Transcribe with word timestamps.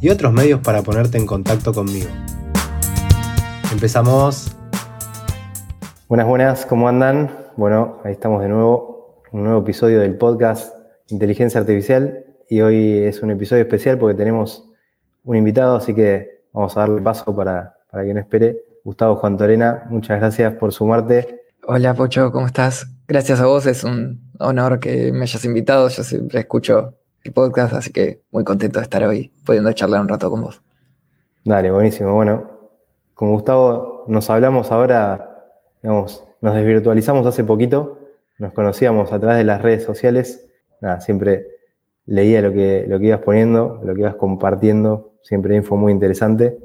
y 0.00 0.10
otros 0.10 0.32
medios 0.32 0.60
para 0.60 0.82
ponerte 0.82 1.18
en 1.18 1.26
contacto 1.26 1.72
conmigo. 1.72 2.08
Empezamos. 3.72 4.56
Buenas, 6.08 6.26
buenas, 6.26 6.66
¿cómo 6.66 6.88
andan? 6.88 7.30
Bueno, 7.56 7.98
ahí 8.04 8.12
estamos 8.12 8.42
de 8.42 8.48
nuevo, 8.48 9.22
un 9.32 9.44
nuevo 9.44 9.60
episodio 9.60 10.00
del 10.00 10.16
podcast 10.16 10.74
Inteligencia 11.08 11.60
Artificial 11.60 12.24
y 12.48 12.60
hoy 12.60 12.98
es 12.98 13.22
un 13.22 13.30
episodio 13.30 13.62
especial 13.62 13.98
porque 13.98 14.16
tenemos 14.16 14.70
un 15.24 15.36
invitado, 15.36 15.76
así 15.76 15.94
que 15.94 16.44
vamos 16.52 16.76
a 16.76 16.80
darle 16.80 17.02
paso 17.02 17.34
para, 17.34 17.76
para 17.90 18.04
que 18.04 18.14
no 18.14 18.20
espere. 18.20 18.62
Gustavo 18.84 19.16
Juan 19.16 19.36
Torena, 19.36 19.84
muchas 19.90 20.20
gracias 20.20 20.54
por 20.54 20.72
sumarte. 20.72 21.40
Hola 21.66 21.94
Pocho, 21.94 22.30
¿cómo 22.30 22.46
estás? 22.46 22.86
Gracias 23.08 23.40
a 23.40 23.46
vos, 23.46 23.66
es 23.66 23.82
un 23.82 24.30
honor 24.38 24.78
que 24.78 25.10
me 25.12 25.22
hayas 25.22 25.44
invitado, 25.44 25.88
yo 25.88 26.04
siempre 26.04 26.40
escucho 26.40 26.94
el 27.26 27.32
podcast, 27.32 27.74
así 27.74 27.92
que 27.92 28.22
muy 28.30 28.44
contento 28.44 28.78
de 28.78 28.84
estar 28.84 29.02
hoy 29.04 29.32
pudiendo 29.44 29.72
charlar 29.72 30.00
un 30.00 30.08
rato 30.08 30.30
con 30.30 30.42
vos. 30.42 30.62
Dale, 31.44 31.70
buenísimo. 31.70 32.14
Bueno, 32.14 32.50
con 33.14 33.30
Gustavo 33.30 34.04
nos 34.08 34.28
hablamos 34.30 34.72
ahora, 34.72 35.44
digamos, 35.82 36.24
nos 36.40 36.54
desvirtualizamos 36.54 37.26
hace 37.26 37.44
poquito, 37.44 37.98
nos 38.38 38.52
conocíamos 38.52 39.12
a 39.12 39.18
través 39.18 39.38
de 39.38 39.44
las 39.44 39.62
redes 39.62 39.84
sociales, 39.84 40.46
nada, 40.80 41.00
siempre 41.00 41.46
leía 42.04 42.42
lo 42.42 42.52
que, 42.52 42.84
lo 42.88 42.98
que 42.98 43.06
ibas 43.06 43.20
poniendo, 43.20 43.80
lo 43.82 43.94
que 43.94 44.00
ibas 44.02 44.14
compartiendo, 44.16 45.14
siempre 45.22 45.56
info 45.56 45.76
muy 45.76 45.92
interesante, 45.92 46.58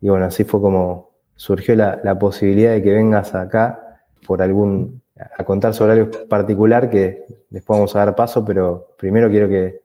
y 0.00 0.08
bueno, 0.08 0.26
así 0.26 0.44
fue 0.44 0.60
como 0.60 1.12
surgió 1.36 1.74
la, 1.76 2.18
posibilidad 2.18 2.72
de 2.72 2.82
que 2.82 2.92
vengas 2.92 3.34
acá 3.34 4.02
por 4.26 4.42
algún, 4.42 5.02
a 5.16 5.44
contar 5.44 5.72
sobre 5.74 5.92
algo 5.92 6.10
particular 6.28 6.90
que 6.90 7.24
después 7.50 7.78
vamos 7.78 7.94
a 7.96 8.00
dar 8.00 8.14
paso, 8.14 8.44
pero 8.44 8.94
primero 8.98 9.30
quiero 9.30 9.48
que, 9.48 9.81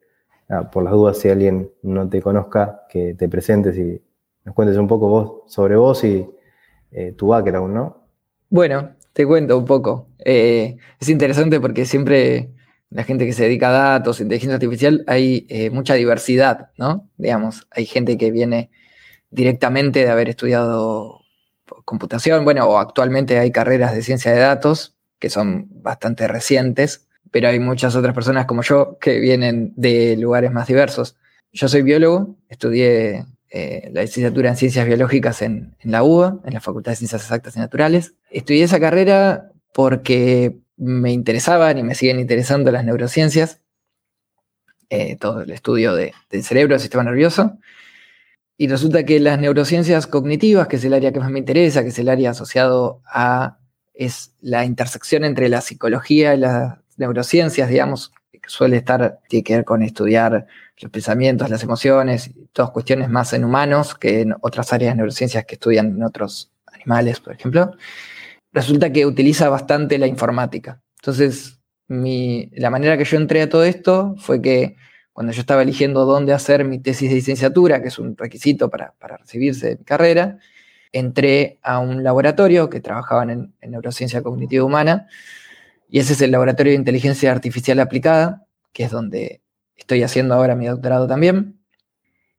por 0.71 0.83
las 0.83 0.93
dudas, 0.93 1.17
si 1.17 1.29
alguien 1.29 1.71
no 1.83 2.07
te 2.09 2.21
conozca, 2.21 2.83
que 2.89 3.13
te 3.15 3.27
presentes 3.27 3.77
y 3.77 4.01
nos 4.45 4.55
cuentes 4.55 4.77
un 4.77 4.87
poco 4.87 5.09
vos 5.09 5.51
sobre 5.51 5.75
vos 5.75 6.03
y 6.03 6.27
eh, 6.91 7.11
tu 7.11 7.27
background, 7.27 7.73
¿no? 7.73 8.07
Bueno, 8.49 8.95
te 9.11 9.25
cuento 9.25 9.57
un 9.57 9.65
poco. 9.65 10.07
Eh, 10.19 10.77
es 10.99 11.09
interesante 11.09 11.59
porque 11.59 11.85
siempre 11.85 12.51
la 12.89 13.03
gente 13.03 13.25
que 13.25 13.33
se 13.33 13.43
dedica 13.43 13.69
a 13.69 13.93
datos, 13.93 14.21
inteligencia 14.21 14.55
artificial, 14.55 15.03
hay 15.07 15.45
eh, 15.49 15.69
mucha 15.69 15.95
diversidad, 15.95 16.69
¿no? 16.77 17.09
Digamos, 17.17 17.67
hay 17.71 17.85
gente 17.85 18.17
que 18.17 18.31
viene 18.31 18.69
directamente 19.29 19.99
de 19.99 20.09
haber 20.09 20.29
estudiado 20.29 21.21
computación, 21.83 22.45
bueno, 22.45 22.65
o 22.65 22.77
actualmente 22.77 23.39
hay 23.39 23.51
carreras 23.51 23.93
de 23.93 24.01
ciencia 24.01 24.31
de 24.31 24.39
datos 24.39 24.95
que 25.19 25.29
son 25.29 25.67
bastante 25.69 26.27
recientes, 26.27 27.06
pero 27.31 27.49
hay 27.49 27.59
muchas 27.59 27.95
otras 27.95 28.13
personas 28.13 28.45
como 28.45 28.61
yo 28.61 28.97
que 28.99 29.19
vienen 29.19 29.73
de 29.75 30.17
lugares 30.17 30.51
más 30.51 30.67
diversos. 30.67 31.15
Yo 31.51 31.67
soy 31.67 31.81
biólogo, 31.81 32.35
estudié 32.49 33.25
eh, 33.49 33.89
la 33.93 34.01
licenciatura 34.01 34.49
en 34.49 34.57
ciencias 34.57 34.85
biológicas 34.85 35.41
en, 35.41 35.75
la 35.83 36.03
UBA, 36.03 36.39
en 36.45 36.53
la 36.53 36.61
Facultad 36.61 36.91
de 36.91 36.97
Ciencias 36.97 37.21
Exactas 37.21 37.55
y 37.55 37.59
Naturales. 37.59 38.13
Estudié 38.29 38.63
esa 38.63 38.79
carrera 38.79 39.51
porque 39.73 40.57
me 40.75 41.11
interesaban 41.11 41.77
y 41.77 41.83
me 41.83 41.95
siguen 41.95 42.19
interesando 42.19 42.71
las 42.71 42.85
neurociencias, 42.85 43.61
eh, 44.89 45.15
todo 45.17 45.41
el 45.41 45.51
estudio 45.51 45.95
del 45.95 46.13
cerebro, 46.43 46.73
del 46.73 46.81
sistema 46.81 47.03
nervioso. 47.03 47.57
Y 48.57 48.67
resulta 48.67 49.03
que 49.03 49.19
las 49.19 49.39
neurociencias 49.39 50.07
cognitivas, 50.07 50.67
que 50.67 50.77
es 50.77 50.83
el 50.83 50.93
área 50.93 51.11
que 51.11 51.19
más 51.19 51.29
me 51.29 51.39
interesa, 51.39 51.83
que 51.83 51.89
es 51.89 51.99
el 51.99 52.09
área 52.09 52.31
asociado 52.31 53.01
a 53.05 53.59
es 53.97 54.35
la 54.41 54.63
intersección 54.63 55.25
entre 55.25 55.49
la 55.49 55.61
psicología 55.61 56.35
y 56.35 56.37
las 56.37 56.77
neurociencias, 56.97 57.69
digamos, 57.69 58.11
que 58.31 58.39
suele 58.47 58.77
estar, 58.77 59.19
tiene 59.27 59.43
que 59.43 59.55
ver 59.55 59.65
con 59.65 59.81
estudiar 59.81 60.47
los 60.79 60.91
pensamientos, 60.91 61.49
las 61.49 61.63
emociones, 61.63 62.31
todas 62.53 62.71
cuestiones 62.71 63.09
más 63.09 63.33
en 63.33 63.45
humanos 63.45 63.95
que 63.95 64.21
en 64.21 64.35
otras 64.41 64.73
áreas 64.73 64.93
de 64.93 64.97
neurociencias 64.97 65.45
que 65.45 65.55
estudian 65.55 65.87
en 65.87 66.03
otros 66.03 66.51
animales, 66.65 67.19
por 67.19 67.33
ejemplo. 67.33 67.71
Resulta 68.51 68.91
que 68.91 69.05
utiliza 69.05 69.49
bastante 69.49 69.97
la 69.97 70.07
informática. 70.07 70.81
Entonces, 70.97 71.59
la 71.87 72.69
manera 72.69 72.97
que 72.97 73.05
yo 73.05 73.17
entré 73.17 73.41
a 73.41 73.49
todo 73.49 73.63
esto 73.63 74.15
fue 74.17 74.41
que 74.41 74.75
cuando 75.13 75.33
yo 75.33 75.41
estaba 75.41 75.63
eligiendo 75.63 76.05
dónde 76.05 76.33
hacer 76.33 76.63
mi 76.63 76.79
tesis 76.79 77.09
de 77.09 77.15
licenciatura, 77.15 77.81
que 77.81 77.87
es 77.87 77.97
un 77.97 78.15
requisito 78.15 78.69
para, 78.69 78.93
recibirse 79.17 79.69
de 79.69 79.77
mi 79.77 79.83
carrera, 79.83 80.37
entré 80.91 81.59
a 81.63 81.79
un 81.79 82.03
laboratorio 82.03 82.69
que 82.69 82.81
trabajaban 82.81 83.29
en, 83.61 83.71
neurociencia 83.71 84.21
cognitiva 84.21 84.63
humana, 84.63 85.07
y 85.89 85.99
ese 85.99 86.13
es 86.13 86.21
el 86.21 86.31
Laboratorio 86.31 86.71
de 86.71 86.77
Inteligencia 86.77 87.31
Artificial 87.31 87.79
Aplicada, 87.79 88.45
que 88.73 88.83
es 88.83 88.91
donde 88.91 89.41
estoy 89.75 90.03
haciendo 90.03 90.35
ahora 90.35 90.55
mi 90.55 90.67
doctorado 90.67 91.07
también. 91.07 91.59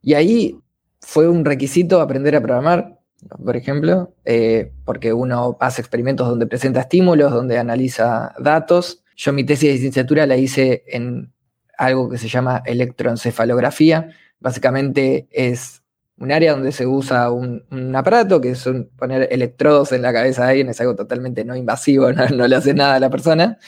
Y 0.03 0.15
ahí 0.15 0.59
fue 1.01 1.29
un 1.29 1.45
requisito 1.45 2.01
aprender 2.01 2.37
a 2.37 2.41
programar, 2.41 2.99
por 3.45 3.57
ejemplo, 3.57 4.15
eh, 4.25 4.73
porque 4.85 5.13
uno 5.13 5.57
hace 5.61 5.81
experimentos 5.81 6.29
donde 6.29 6.47
presenta 6.47 6.81
estímulos, 6.81 7.33
donde 7.33 7.59
analiza 7.59 8.35
datos. 8.39 9.03
Yo 9.17 9.33
mi 9.33 9.45
tesis 9.45 9.69
de 9.69 9.75
licenciatura 9.75 10.27
la 10.27 10.37
hice 10.37 10.85
en 10.87 11.33
algo 11.77 12.09
que 12.09 12.19
se 12.19 12.29
llama 12.29 12.63
electroencefalografía. 12.67 14.11
Básicamente 14.41 15.27
es 15.31 15.83
un 16.21 16.33
área 16.33 16.53
donde 16.53 16.73
se 16.73 16.87
usa 16.87 17.31
un, 17.31 17.63
aparato 17.95 18.41
que 18.41 18.51
es 18.51 18.69
poner 18.97 19.29
electrodos 19.31 19.93
en 19.93 20.03
la 20.03 20.13
cabeza 20.13 20.45
de 20.45 20.51
alguien, 20.51 20.69
es 20.69 20.81
algo 20.81 20.97
totalmente 20.97 21.45
no 21.45 21.57
invasivo, 21.57 22.13
no, 22.13 22.49
le 22.49 22.57
hace 22.57 22.75
nada 22.75 22.97
a 22.97 23.01
la 23.01 23.11
persona, 23.11 23.59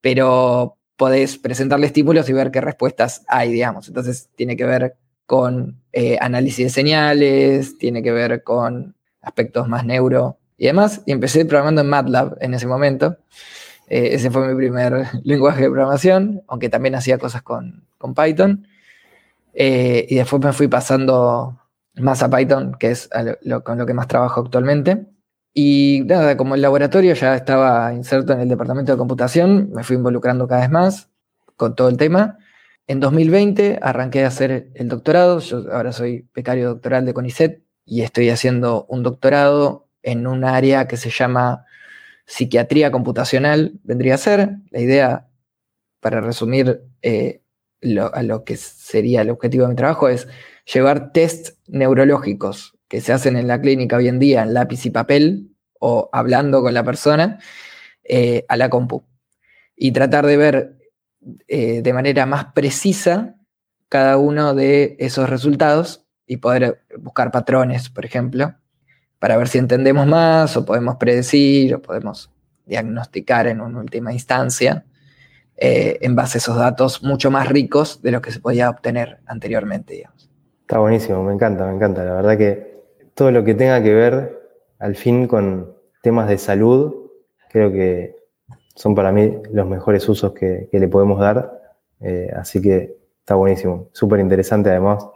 pero 0.00 0.76
podés 0.96 1.38
presentarle 1.38 1.86
estímulos 1.86 2.28
y 2.28 2.32
ver 2.32 2.50
qué 2.50 2.60
respuestas 2.60 3.24
hay, 3.28 3.52
digamos. 3.52 3.88
Entonces 3.88 4.30
tiene 4.34 4.56
que 4.56 4.64
ver 4.64 4.96
con 5.26 5.82
eh, 5.92 6.18
análisis 6.20 6.66
de 6.66 6.70
señales, 6.70 7.78
tiene 7.78 8.02
que 8.02 8.12
ver 8.12 8.42
con 8.42 8.94
aspectos 9.20 9.68
más 9.68 9.84
neuro 9.84 10.38
y 10.56 10.66
demás. 10.66 11.02
Y 11.06 11.12
empecé 11.12 11.44
programando 11.44 11.82
en 11.82 11.88
MATLAB 11.88 12.38
en 12.40 12.54
ese 12.54 12.66
momento. 12.66 13.18
Eh, 13.88 14.10
ese 14.12 14.30
fue 14.30 14.48
mi 14.48 14.56
primer 14.56 15.06
lenguaje 15.24 15.62
de 15.62 15.68
programación, 15.68 16.42
aunque 16.48 16.68
también 16.68 16.94
hacía 16.94 17.18
cosas 17.18 17.42
con, 17.42 17.84
Python. 18.14 18.66
Eh, 19.52 20.06
y 20.08 20.16
después 20.16 20.42
me 20.42 20.52
fui 20.52 20.68
pasando 20.68 21.58
más 21.96 22.22
a 22.22 22.30
Python, 22.30 22.76
que 22.78 22.90
es 22.90 23.08
con 23.64 23.78
lo 23.78 23.86
que 23.86 23.94
más 23.94 24.08
trabajo 24.08 24.40
actualmente. 24.40 25.06
Y 25.54 26.02
nada, 26.06 26.36
como 26.36 26.54
el 26.54 26.62
laboratorio 26.62 27.14
ya 27.14 27.34
estaba 27.34 27.92
inserto 27.94 28.32
en 28.32 28.40
el 28.40 28.48
departamento 28.48 28.92
de 28.92 28.98
computación, 28.98 29.70
me 29.72 29.84
fui 29.84 29.96
involucrando 29.96 30.46
cada 30.46 30.60
vez 30.60 30.70
más 30.70 31.10
con 31.56 31.74
todo 31.74 31.88
el 31.88 31.96
tema. 31.96 32.38
En 32.86 33.00
2020 33.00 33.78
arranqué 33.80 34.24
a 34.24 34.28
hacer 34.28 34.70
el 34.74 34.88
doctorado, 34.88 35.40
yo 35.40 35.64
ahora 35.72 35.92
soy 35.92 36.28
becario 36.34 36.68
doctoral 36.68 37.06
de 37.06 37.14
CONICET 37.14 37.62
y 37.84 38.02
estoy 38.02 38.30
haciendo 38.30 38.84
un 38.88 39.02
doctorado 39.02 39.88
en 40.02 40.26
un 40.26 40.44
área 40.44 40.86
que 40.86 40.96
se 40.96 41.10
llama 41.10 41.64
psiquiatría 42.26 42.90
computacional 42.90 43.80
vendría 43.82 44.16
a 44.16 44.18
ser. 44.18 44.50
La 44.70 44.80
idea, 44.80 45.28
para 46.00 46.20
resumir 46.20 46.82
eh, 47.02 47.42
a 48.12 48.22
lo 48.22 48.44
que 48.44 48.56
sería 48.56 49.22
el 49.22 49.30
objetivo 49.30 49.64
de 49.64 49.70
mi 49.70 49.76
trabajo, 49.76 50.08
es 50.08 50.28
llevar 50.72 51.12
test 51.12 51.58
neurológicos 51.66 52.76
que 52.88 53.00
se 53.00 53.12
hacen 53.12 53.36
en 53.36 53.48
la 53.48 53.60
clínica 53.60 53.96
hoy 53.96 54.08
en 54.08 54.18
día 54.18 54.42
en 54.42 54.54
lápiz 54.54 54.86
y 54.86 54.90
papel 54.90 55.50
o 55.78 56.08
hablando 56.12 56.62
con 56.62 56.74
la 56.74 56.84
persona 56.84 57.38
eh, 58.04 58.44
a 58.48 58.56
la 58.56 58.70
compu. 58.70 59.04
Y 59.76 59.92
tratar 59.92 60.26
de 60.26 60.36
ver 60.36 60.78
eh, 61.48 61.82
de 61.82 61.92
manera 61.92 62.26
más 62.26 62.46
precisa 62.54 63.36
cada 63.88 64.16
uno 64.16 64.54
de 64.54 64.96
esos 64.98 65.28
resultados 65.28 66.06
y 66.26 66.38
poder 66.38 66.84
buscar 66.98 67.30
patrones, 67.30 67.88
por 67.90 68.04
ejemplo, 68.04 68.54
para 69.18 69.36
ver 69.36 69.48
si 69.48 69.58
entendemos 69.58 70.06
más 70.06 70.56
o 70.56 70.64
podemos 70.64 70.96
predecir 70.96 71.74
o 71.74 71.82
podemos 71.82 72.30
diagnosticar 72.64 73.46
en 73.46 73.60
una 73.60 73.80
última 73.80 74.12
instancia 74.12 74.84
eh, 75.56 75.98
en 76.00 76.14
base 76.14 76.38
a 76.38 76.40
esos 76.40 76.56
datos 76.56 77.02
mucho 77.02 77.30
más 77.30 77.48
ricos 77.48 78.02
de 78.02 78.12
los 78.12 78.20
que 78.20 78.32
se 78.32 78.40
podía 78.40 78.70
obtener 78.70 79.18
anteriormente, 79.26 79.94
digamos. 79.94 80.30
Está 80.60 80.78
buenísimo, 80.78 81.22
me 81.22 81.32
encanta, 81.32 81.66
me 81.66 81.74
encanta. 81.74 82.04
La 82.04 82.14
verdad 82.14 82.36
que 82.36 82.84
todo 83.14 83.30
lo 83.30 83.44
que 83.44 83.54
tenga 83.54 83.82
que 83.82 83.94
ver 83.94 84.40
al 84.78 84.96
fin 84.96 85.26
con 85.26 85.74
temas 86.02 86.28
de 86.28 86.38
salud, 86.38 87.10
creo 87.50 87.72
que 87.72 88.16
son 88.74 88.94
para 88.94 89.12
mí 89.12 89.38
los 89.52 89.66
mejores 89.66 90.08
usos 90.08 90.32
que, 90.32 90.68
le 90.70 90.88
podemos 90.88 91.18
dar. 91.18 91.60
Eh, 92.00 92.30
así 92.36 92.60
que 92.60 92.98
está 93.20 93.34
buenísimo, 93.36 93.88
súper 93.92 94.20
interesante 94.20 94.70
además, 94.70 95.06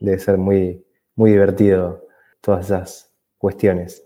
debe 0.00 0.18
ser 0.18 0.38
muy 0.38 0.84
muy 1.20 1.32
divertido 1.32 2.06
todas 2.40 2.64
esas 2.64 3.12
cuestiones. 3.36 4.02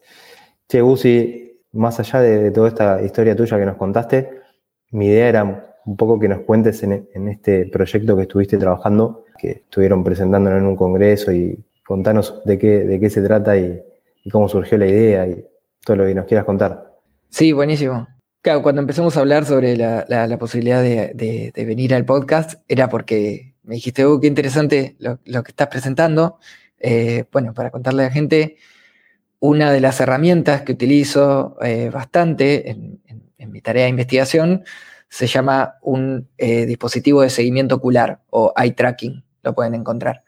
Che, 0.69 0.81
Gusi, 0.81 1.63
más 1.73 2.01
allá 2.01 2.21
de, 2.21 2.51
toda 2.51 2.69
esta 2.69 3.03
historia 3.03 3.37
tuya 3.37 3.57
que 3.57 3.67
nos 3.67 3.77
contaste, 3.77 4.41
mi 4.95 5.07
idea 5.07 5.29
era 5.29 5.75
un 5.85 5.97
poco 5.97 6.19
que 6.21 6.29
nos 6.29 6.41
cuentes 6.43 6.83
en, 6.85 7.29
este 7.29 7.67
proyecto 7.67 8.17
que 8.17 8.23
estuviste 8.23 8.57
trabajando, 8.57 9.25
que 9.39 9.51
estuvieron 9.51 10.05
presentándolo 10.05 10.57
en 10.57 10.67
un 10.67 10.77
congreso 10.77 11.33
y 11.33 11.59
contanos 11.85 12.43
de 12.45 12.59
qué, 12.59 13.11
se 13.11 13.21
trata 13.23 13.57
y, 13.59 13.83
cómo 14.31 14.49
surgió 14.49 14.79
la 14.79 14.87
idea 14.87 15.27
y 15.27 15.45
todo 15.85 15.97
lo 15.97 16.07
que 16.07 16.15
nos 16.15 16.27
quieras 16.27 16.47
contar. 16.47 16.95
Sí, 17.29 17.53
buenísimo. 17.53 18.07
Claro, 18.41 18.63
cuando 18.63 18.81
empezamos 18.81 19.17
a 19.17 19.21
hablar 19.21 19.45
sobre 19.45 19.77
la, 19.77 20.37
posibilidad 20.39 20.81
de, 20.81 21.53
venir 21.57 21.93
al 21.93 22.05
podcast, 22.05 22.63
era 22.69 22.89
porque 22.89 23.57
me 23.65 23.75
dijiste, 23.75 24.05
oh, 24.05 24.21
qué 24.21 24.29
interesante 24.29 24.97
lo, 25.01 25.43
que 25.43 25.51
estás 25.51 25.69
presentando. 25.69 26.39
Eh, 26.79 27.25
bueno, 27.33 27.53
para 27.53 27.71
contarle 27.71 28.05
a 28.05 28.07
la 28.07 28.13
gente, 28.13 28.57
una 29.41 29.73
de 29.73 29.81
las 29.81 30.01
herramientas 30.01 30.63
que 30.63 30.73
utilizo 30.73 31.59
eh, 31.61 31.91
bastante 31.93 32.71
en, 32.71 33.01
mi 33.47 33.61
tarea 33.61 33.85
de 33.85 33.91
investigación 33.91 34.65
se 35.09 35.27
llama 35.27 35.77
un 35.83 36.29
eh, 36.39 36.67
dispositivo 36.67 37.23
de 37.23 37.31
seguimiento 37.31 37.77
ocular 37.77 38.23
o 38.31 38.53
eye 38.57 38.73
tracking, 38.73 39.25
lo 39.43 39.55
pueden 39.55 39.75
encontrar. 39.75 40.25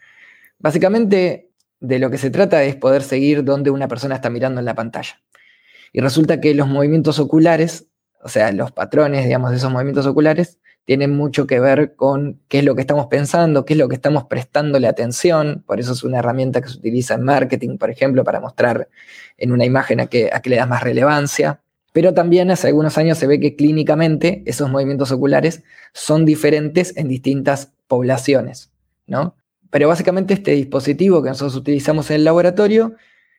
Básicamente, 0.59 1.51
de 1.81 1.99
lo 1.99 2.11
que 2.11 2.19
se 2.19 2.31
trata 2.31 2.63
es 2.63 2.77
poder 2.77 3.03
seguir 3.03 3.45
dónde 3.45 3.71
una 3.71 3.89
persona 3.89 4.15
está 4.15 4.31
mirando 4.31 4.61
en 4.61 4.65
la 4.65 4.75
pantalla. 4.75 5.21
Y 5.93 6.01
resulta 6.01 6.41
que 6.41 6.55
los 6.55 6.69
movimientos 6.69 7.19
oculares, 7.19 7.87
o 8.23 8.29
sea, 8.29 8.53
los 8.53 8.73
patrones, 8.73 9.25
digamos, 9.25 9.51
de 9.51 9.57
esos 9.57 9.73
movimientos 9.73 10.07
oculares, 10.07 10.59
tienen 10.85 11.17
mucho 11.17 11.49
que 11.49 11.59
ver 11.59 11.97
con 11.97 12.41
qué 12.49 12.61
es 12.61 12.65
lo 12.65 12.77
que 12.77 12.81
estamos 12.81 13.07
pensando, 13.07 13.65
qué 13.65 13.73
es 13.73 13.79
lo 13.79 13.89
que 13.89 13.97
estamos 13.97 14.25
prestándole 14.27 14.87
atención. 14.87 15.65
Por 15.67 15.81
eso 15.81 15.93
es 15.93 16.05
una 16.05 16.21
herramienta 16.21 16.61
que 16.61 16.69
se 16.69 16.79
utiliza 16.79 17.15
en 17.15 17.25
marketing, 17.25 17.77
por 17.77 17.91
ejemplo, 17.91 18.23
para 18.23 18.41
mostrar 18.41 18.89
en 19.37 19.51
una 19.51 19.65
imagen 19.65 20.01
a 20.01 20.07
qué, 20.07 20.31
a 20.33 20.41
qué 20.41 20.51
le 20.51 20.57
das 20.57 20.69
más 20.69 20.85
relevancia. 20.85 21.61
Pero 21.97 22.13
también 22.13 22.51
hace 22.51 22.67
algunos 22.67 22.99
años 22.99 23.17
se 23.17 23.27
ve 23.27 23.41
que 23.41 23.57
clínicamente 23.57 24.43
esos 24.45 24.69
movimientos 24.69 25.13
oculares 25.13 25.63
son 25.95 26.27
diferentes 26.27 26.95
en 26.99 27.09
distintas 27.09 27.73
poblaciones, 27.87 28.71
¿no? 29.07 29.35
Pero 29.71 29.89
básicamente 29.89 30.35
este 30.35 30.51
dispositivo 30.51 31.23
que 31.23 31.31
nosotros 31.31 31.57
utilizamos 31.57 32.11
en 32.11 32.17
el 32.17 32.25
laboratorio 32.25 32.97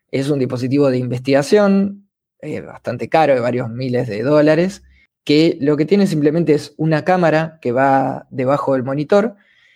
es 0.10 0.32
un 0.32 0.40
dispositivo 0.40 0.90
de 0.90 0.98
investigación 0.98 2.10
eh, 2.42 2.62
bastante 2.62 3.10
caro, 3.10 3.36
de 3.36 3.42
varios 3.42 3.70
miles 3.70 4.08
de 4.08 4.24
dólares, 4.24 4.82
que 5.24 5.60
lo 5.62 5.78
que 5.78 5.86
tiene 5.86 6.08
simplemente 6.08 6.56
es 6.56 6.74
una 6.78 7.06
cámara 7.06 7.60
que 7.62 7.72
va 7.72 8.26
debajo 8.32 8.74
del 8.74 8.82
monitor 8.82 9.36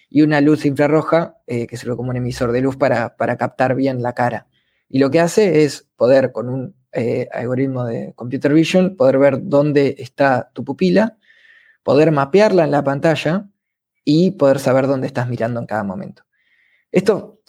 y 0.09 0.23
una 0.23 0.41
luz 0.41 0.65
infrarroja 0.65 1.37
eh, 1.45 1.67
que 1.67 1.77
sirve 1.77 1.97
como 1.97 2.09
un 2.09 2.17
emisor 2.17 2.51
de 2.51 2.61
luz 2.61 2.77
para, 2.77 3.13
captar 3.37 3.75
bien 3.75 4.01
la 4.01 4.13
cara. 4.13 4.47
Y 4.89 4.97
lo 4.97 5.11
que 5.11 5.19
hace 5.19 5.65
es 5.65 5.87
poder, 5.97 6.31
con 6.31 6.49
un 6.49 6.80
eh, 6.93 7.27
algoritmo 7.31 7.85
de 7.85 8.13
computer 8.15 8.53
vision, 8.53 8.95
poder 8.95 9.17
ver 9.17 9.39
dónde 9.41 9.95
está 9.99 10.51
tu 10.53 10.63
pupila, 10.63 11.17
poder 11.83 12.11
mapearla 12.11 12.63
en 12.63 12.71
la 12.71 12.83
pantalla 12.83 13.49
y 14.03 14.31
poder 14.31 14.59
saber 14.59 14.87
dónde 14.87 15.07
estás 15.07 15.27
mirando 15.27 15.59
en 15.59 15.65
cada 15.65 15.83
momento. 15.83 16.23
Esto 16.91 17.41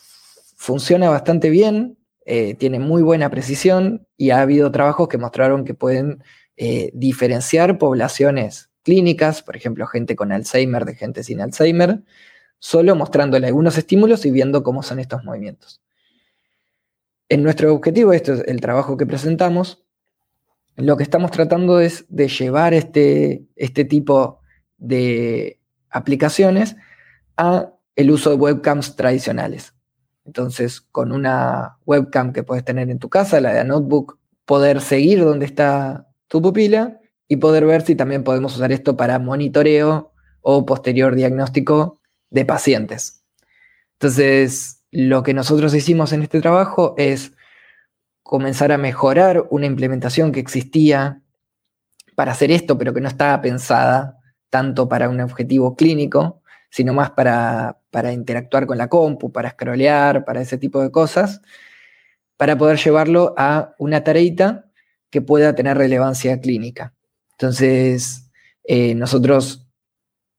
funciona 0.57 1.11
bastante 1.11 1.51
bien, 1.51 1.99
eh, 2.25 2.55
tiene 2.55 2.79
muy 2.79 3.03
buena 3.03 3.31
precisión 3.31 4.07
y 4.17 4.31
ha 4.31 4.41
habido 4.41 4.71
trabajos 4.71 5.09
que 5.09 5.19
mostraron 5.19 5.65
que 5.65 5.75
pueden 5.75 6.23
eh, 6.57 6.91
diferenciar 6.95 7.79
poblaciones 7.79 8.71
clínicas, 8.83 9.43
por 9.43 9.57
ejemplo, 9.57 9.87
gente 9.87 10.15
con 10.15 10.33
Alzheimer 10.33 10.85
de 10.85 10.95
gente 10.95 11.25
sin 11.25 11.41
Alzheimer, 11.41 12.03
solo 12.59 12.95
mostrándole 12.95 13.49
algunos 13.49 13.77
estímulos 13.77 14.25
y 14.25 14.31
viendo 14.31 14.63
cómo 14.63 14.83
son 14.83 15.01
estos 15.01 15.25
movimientos. 15.25 15.83
En 17.33 17.43
nuestro 17.43 17.73
objetivo, 17.73 18.13
esto 18.13 18.35
es 18.35 18.45
el 18.47 18.61
trabajo 18.61 18.99
que 18.99 19.07
presentamos, 19.07 19.87
lo 20.77 20.99
que 20.99 21.03
estamos 21.03 21.31
tratando 21.31 21.81
es 21.81 22.05
de 22.11 22.29
llevar 22.29 22.75
este, 22.75 23.47
este 23.57 23.87
tipo 23.87 24.41
de 24.77 25.59
aplicaciones 25.89 26.77
a 27.39 27.73
el 27.97 28.11
uso 28.11 28.29
de 28.29 28.37
webcams 28.37 28.97
tradicionales. 28.97 29.73
Entonces, 30.27 30.83
con 30.83 31.11
una 31.11 31.79
webcam 31.87 32.35
que 32.35 32.43
puedes 32.43 32.67
tener 32.67 32.91
en 32.91 32.99
tu 32.99 33.09
casa, 33.09 33.41
la 33.41 33.55
de 33.55 33.65
notebook, 33.65 34.19
poder 34.45 34.83
seguir 34.83 35.25
dónde 35.25 35.47
está 35.47 36.07
tu 36.29 36.43
pupila 36.43 37.01
y 37.29 37.37
poder 37.37 37.65
ver 37.65 37.81
si 37.81 37.97
también 37.97 38.25
podemos 38.25 38.57
usar 38.57 38.73
esto 38.73 38.95
para 38.95 39.19
monitoreo 39.19 40.13
o 40.43 40.67
posterior 40.67 41.15
diagnóstico 41.15 41.99
de 42.29 42.45
pacientes. 42.45 43.25
Entonces, 43.95 44.82
lo 44.93 45.23
que 45.23 45.33
nosotros 45.35 45.75
hicimos 45.75 46.13
en 46.13 46.23
este 46.23 46.41
trabajo 46.41 46.95
es 46.99 47.33
comenzar 48.23 48.73
a 48.73 48.79
mejorar 48.79 49.47
una 49.51 49.67
implementación 49.67 50.33
que 50.33 50.41
existía 50.41 51.23
para 52.15 52.33
hacer 52.33 52.51
esto, 52.53 52.77
pero 52.79 52.93
que 52.93 53.01
no 53.01 53.09
estaba 53.09 53.41
pensada 53.41 54.19
tanto 54.51 54.89
para 54.89 55.09
un 55.09 55.21
objetivo 55.21 55.75
clínico, 55.75 56.43
sino 56.71 56.93
más 56.93 57.11
para, 57.11 57.81
para 57.91 58.13
interactuar 58.13 58.67
con 58.67 58.77
la 58.77 58.89
compu, 58.89 59.33
para 59.33 59.51
scrollear, 59.51 60.27
para 60.27 60.43
ese 60.43 60.59
tipo 60.59 60.83
de 60.83 60.91
cosas, 60.91 61.41
para 62.37 62.57
poder 62.59 62.79
llevarlo 62.79 63.35
a 63.39 63.75
una 63.79 64.05
tareita 64.05 64.67
que 65.11 65.23
pueda 65.23 65.55
tener 65.55 65.79
relevancia 65.79 66.39
clínica. 66.41 66.95
Entonces, 67.33 68.31
eh, 68.65 68.95
nosotros 68.95 69.67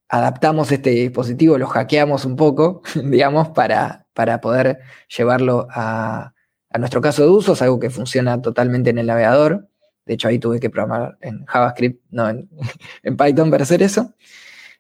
adaptamos 0.10 0.72
este 0.72 0.92
dispositivo, 0.92 1.58
lo 1.58 1.68
hackeamos 1.68 2.26
un 2.26 2.36
poco, 2.36 2.84
digamos, 3.04 3.50
para, 3.50 4.03
para 4.14 4.42
poder 4.42 4.80
llevarlo 5.16 5.68
a, 5.72 6.34
nuestro 6.78 7.02
caso 7.02 7.24
de 7.24 7.30
uso, 7.30 7.54
es 7.54 7.62
algo 7.62 7.80
que 7.80 7.90
funciona 7.90 8.42
totalmente 8.42 8.90
en 8.90 8.98
el 8.98 9.08
navegador. 9.08 9.70
De 10.06 10.16
hecho, 10.16 10.28
ahí 10.28 10.40
tuve 10.40 10.60
que 10.60 10.70
programar 10.70 11.18
en 11.22 11.46
JavaScript, 11.46 12.04
no 12.10 12.30
en, 12.30 12.50
Python 13.18 13.52
para 13.52 13.64
hacer 13.64 13.84
eso. 13.84 14.14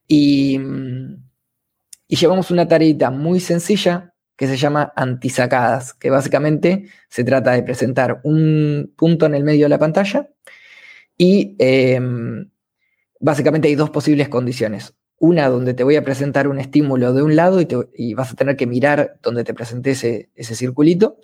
Y, 0.07 0.59
y 2.07 2.15
llevamos 2.15 2.51
una 2.51 2.67
tareita 2.67 3.11
muy 3.11 3.39
sencilla 3.39 4.13
que 4.35 4.47
se 4.47 4.57
llama 4.57 4.91
antisacadas, 4.95 5.93
que 5.93 6.09
básicamente 6.09 6.89
se 7.09 7.23
trata 7.23 7.51
de 7.51 7.63
presentar 7.63 8.21
un 8.23 8.93
punto 8.97 9.25
en 9.25 9.35
el 9.35 9.43
medio 9.43 9.65
de 9.65 9.69
la 9.69 9.79
pantalla 9.79 10.29
y 11.17 11.55
em, 11.59 12.49
básicamente 13.19 13.67
hay 13.67 13.75
dos 13.75 13.89
posibles 13.91 14.29
condiciones. 14.29 14.95
Una 15.23 15.47
donde 15.47 15.73
te 15.73 15.85
voy 15.85 15.95
a 15.95 16.03
presentar 16.03 16.49
un 16.49 16.59
estímulo 16.59 17.13
de 17.13 17.23
un 17.23 17.37
lado 17.37 17.61
y, 17.61 18.13
vas 18.13 18.33
a 18.33 18.35
tener 18.35 18.57
que 18.57 18.67
mirar 18.67 19.19
donde 19.23 19.45
te 19.45 19.53
presenté 19.53 19.91
ese, 19.91 20.29
ese 20.35 20.53
circulito, 20.53 21.15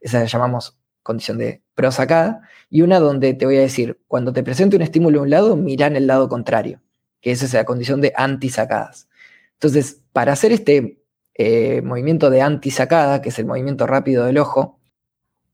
esa 0.00 0.18
la 0.18 0.24
llamamos 0.24 0.76
condición 1.04 1.38
de 1.38 1.62
prosacada, 1.76 2.40
y 2.70 2.82
una 2.82 2.98
donde 2.98 3.34
te 3.34 3.46
voy 3.46 3.58
a 3.58 3.60
decir, 3.60 4.00
cuando 4.08 4.32
te 4.32 4.42
presente 4.42 4.74
un 4.74 4.82
estímulo 4.82 5.20
de 5.20 5.22
un 5.22 5.30
lado, 5.30 5.54
mira 5.54 5.86
en 5.86 5.94
el 5.94 6.08
lado 6.08 6.28
contrario, 6.28 6.82
que 7.20 7.30
esa 7.30 7.44
es 7.44 7.54
la 7.54 7.64
condición 7.64 8.00
de 8.00 8.12
antisacadas. 8.16 9.08
Entonces, 9.52 10.02
para 10.12 10.32
hacer 10.32 10.50
este 10.50 11.04
eh, 11.34 11.82
movimiento 11.82 12.30
de 12.30 12.42
antisacada, 12.42 13.22
que 13.22 13.28
es 13.28 13.38
el 13.38 13.46
movimiento 13.46 13.86
rápido 13.86 14.24
del 14.24 14.38
ojo, 14.38 14.80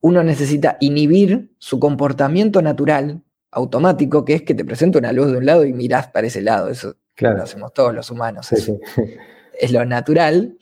uno 0.01 0.25
necesita 0.25 0.79
inhibir 0.81 1.55
su 1.59 1.79
comportamiento 1.79 2.63
natural, 2.63 3.23
automático, 3.51 4.25
que 4.25 4.33
es 4.33 4.43
que 4.45 4.55
te 4.55 4.65
presenta 4.65 4.99
una 4.99 5.13
luz 5.13 5.31
de 5.31 5.37
un 5.37 5.45
lado 5.45 5.67
y 5.67 5.75
mirás 5.75 6.07
para 6.07 6.29
ese 6.29 6.41
lado. 6.41 6.71
Eso 6.71 6.97
lo 7.19 7.43
hacemos 7.43 7.73
todos 7.73 7.95
los 7.95 8.11
humanos. 8.11 8.49
Es 9.61 9.71
lo 9.71 9.85
natural. 9.85 10.57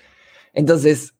Entonces, 0.52 1.14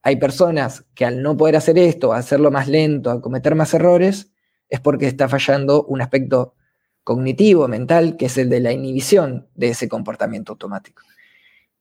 hay 0.00 0.16
personas 0.16 0.84
que 0.94 1.04
al 1.04 1.22
no 1.22 1.36
poder 1.36 1.56
hacer 1.56 1.76
esto, 1.76 2.12
hacerlo 2.12 2.52
más 2.52 2.68
lento, 2.68 3.10
a 3.10 3.20
cometer 3.20 3.56
más 3.56 3.74
errores, 3.74 4.30
es 4.68 4.78
porque 4.78 5.08
está 5.08 5.28
fallando 5.28 5.82
un 5.84 6.00
aspecto 6.00 6.54
cognitivo, 7.02 7.66
mental, 7.68 8.16
que 8.16 8.26
es 8.26 8.38
el 8.38 8.48
de 8.48 8.60
la 8.60 8.72
inhibición 8.72 9.48
de 9.54 9.70
ese 9.70 9.88
comportamiento 9.88 10.52
automático. 10.52 11.02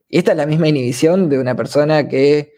Y 0.09 0.17
esta 0.17 0.31
es 0.31 0.37
la 0.37 0.45
misma 0.45 0.67
inhibición 0.67 1.29
de 1.29 1.39
una 1.39 1.55
persona 1.55 2.07
que 2.07 2.53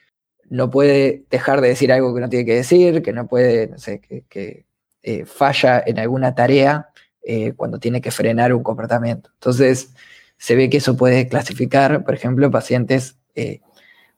no 0.49 0.69
puede 0.69 1.25
dejar 1.29 1.61
de 1.61 1.69
decir 1.69 1.91
algo 1.91 2.13
que 2.15 2.21
no 2.21 2.29
tiene 2.29 2.45
que 2.45 2.55
decir, 2.55 3.01
que 3.01 3.13
no 3.13 3.27
puede, 3.27 3.67
no 3.67 3.77
sé, 3.77 3.99
que, 3.99 4.65
eh, 5.03 5.25
falla 5.25 5.83
en 5.85 5.99
alguna 5.99 6.35
tarea 6.35 6.89
eh, 7.23 7.53
cuando 7.53 7.79
tiene 7.79 8.01
que 8.01 8.11
frenar 8.11 8.53
un 8.53 8.63
comportamiento. 8.63 9.29
Entonces, 9.33 9.93
se 10.37 10.55
ve 10.55 10.69
que 10.69 10.77
eso 10.77 10.95
puede 10.97 11.27
clasificar, 11.27 12.03
por 12.03 12.13
ejemplo, 12.13 12.49
pacientes 12.51 13.17
eh, 13.35 13.61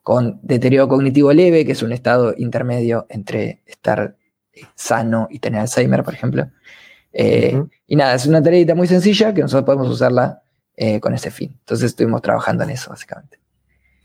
con 0.03 0.39
deterioro 0.41 0.87
cognitivo 0.87 1.31
leve, 1.33 1.65
que 1.65 1.73
es 1.73 1.83
un 1.83 1.91
estado 1.91 2.33
intermedio 2.37 3.05
entre 3.09 3.61
estar 3.65 4.15
sano 4.75 5.27
y 5.29 5.39
tener 5.39 5.61
Alzheimer, 5.61 6.03
por 6.03 6.13
ejemplo. 6.13 6.49
Y 7.11 7.95
nada, 7.95 8.15
es 8.15 8.25
una 8.25 8.41
tarea 8.41 8.75
muy 8.75 8.87
sencilla 8.87 9.33
que 9.33 9.41
nosotros 9.41 9.65
podemos 9.65 9.89
usarla 9.89 10.43
eh, 10.81 11.01
con 11.01 11.13
ese 11.13 11.29
fin. 11.29 11.57
Entonces 11.59 11.87
estuvimos 11.87 12.21
trabajando 12.21 12.63
en 12.63 12.69
eso, 12.69 12.89
básicamente. 12.89 13.37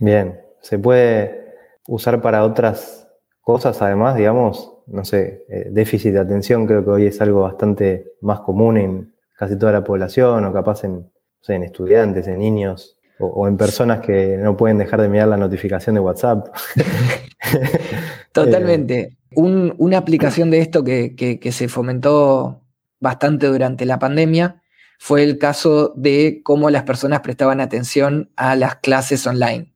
Bien, 0.00 0.40
¿se 0.60 0.76
puede 0.76 1.54
usar 1.86 2.20
para 2.20 2.42
otras 2.42 3.06
cosas 3.40 3.80
además, 3.80 4.16
digamos? 4.16 4.72
No 4.88 5.04
sé, 5.04 5.44
eh, 5.48 5.68
déficit 5.70 6.14
de 6.14 6.18
atención 6.18 6.66
creo 6.66 6.84
que 6.84 6.90
hoy 6.90 7.06
es 7.06 7.20
algo 7.20 7.42
bastante 7.42 8.14
más 8.22 8.40
común 8.40 8.76
en 8.76 9.14
casi 9.36 9.56
toda 9.56 9.70
la 9.70 9.84
población 9.84 10.44
o 10.44 10.52
capaz 10.52 10.82
en, 10.82 11.08
en 11.48 11.62
estudiantes, 11.62 12.26
en 12.26 12.38
niños 12.38 12.96
o, 13.18 13.46
en 13.46 13.56
personas 13.56 14.00
que 14.00 14.36
no 14.36 14.56
pueden 14.56 14.78
dejar 14.78 15.00
de 15.00 15.08
mirar 15.08 15.28
la 15.28 15.36
notificación 15.36 15.94
de 15.94 16.00
WhatsApp. 16.00 16.48
Totalmente. 18.32 19.16
una 19.30 19.98
aplicación 19.98 20.50
de 20.50 20.58
esto 20.58 20.82
que, 20.82 21.50
se 21.52 21.68
fomentó 21.68 22.62
bastante 23.00 23.46
durante 23.46 23.84
la 23.84 23.98
pandemia 23.98 24.62
fue 24.98 25.22
el 25.22 25.38
caso 25.38 25.92
de 25.96 26.40
cómo 26.42 26.70
las 26.70 26.84
personas 26.84 27.20
prestaban 27.20 27.60
atención 27.60 28.30
a 28.36 28.56
las 28.56 28.76
clases 28.76 29.26
online. 29.26 29.72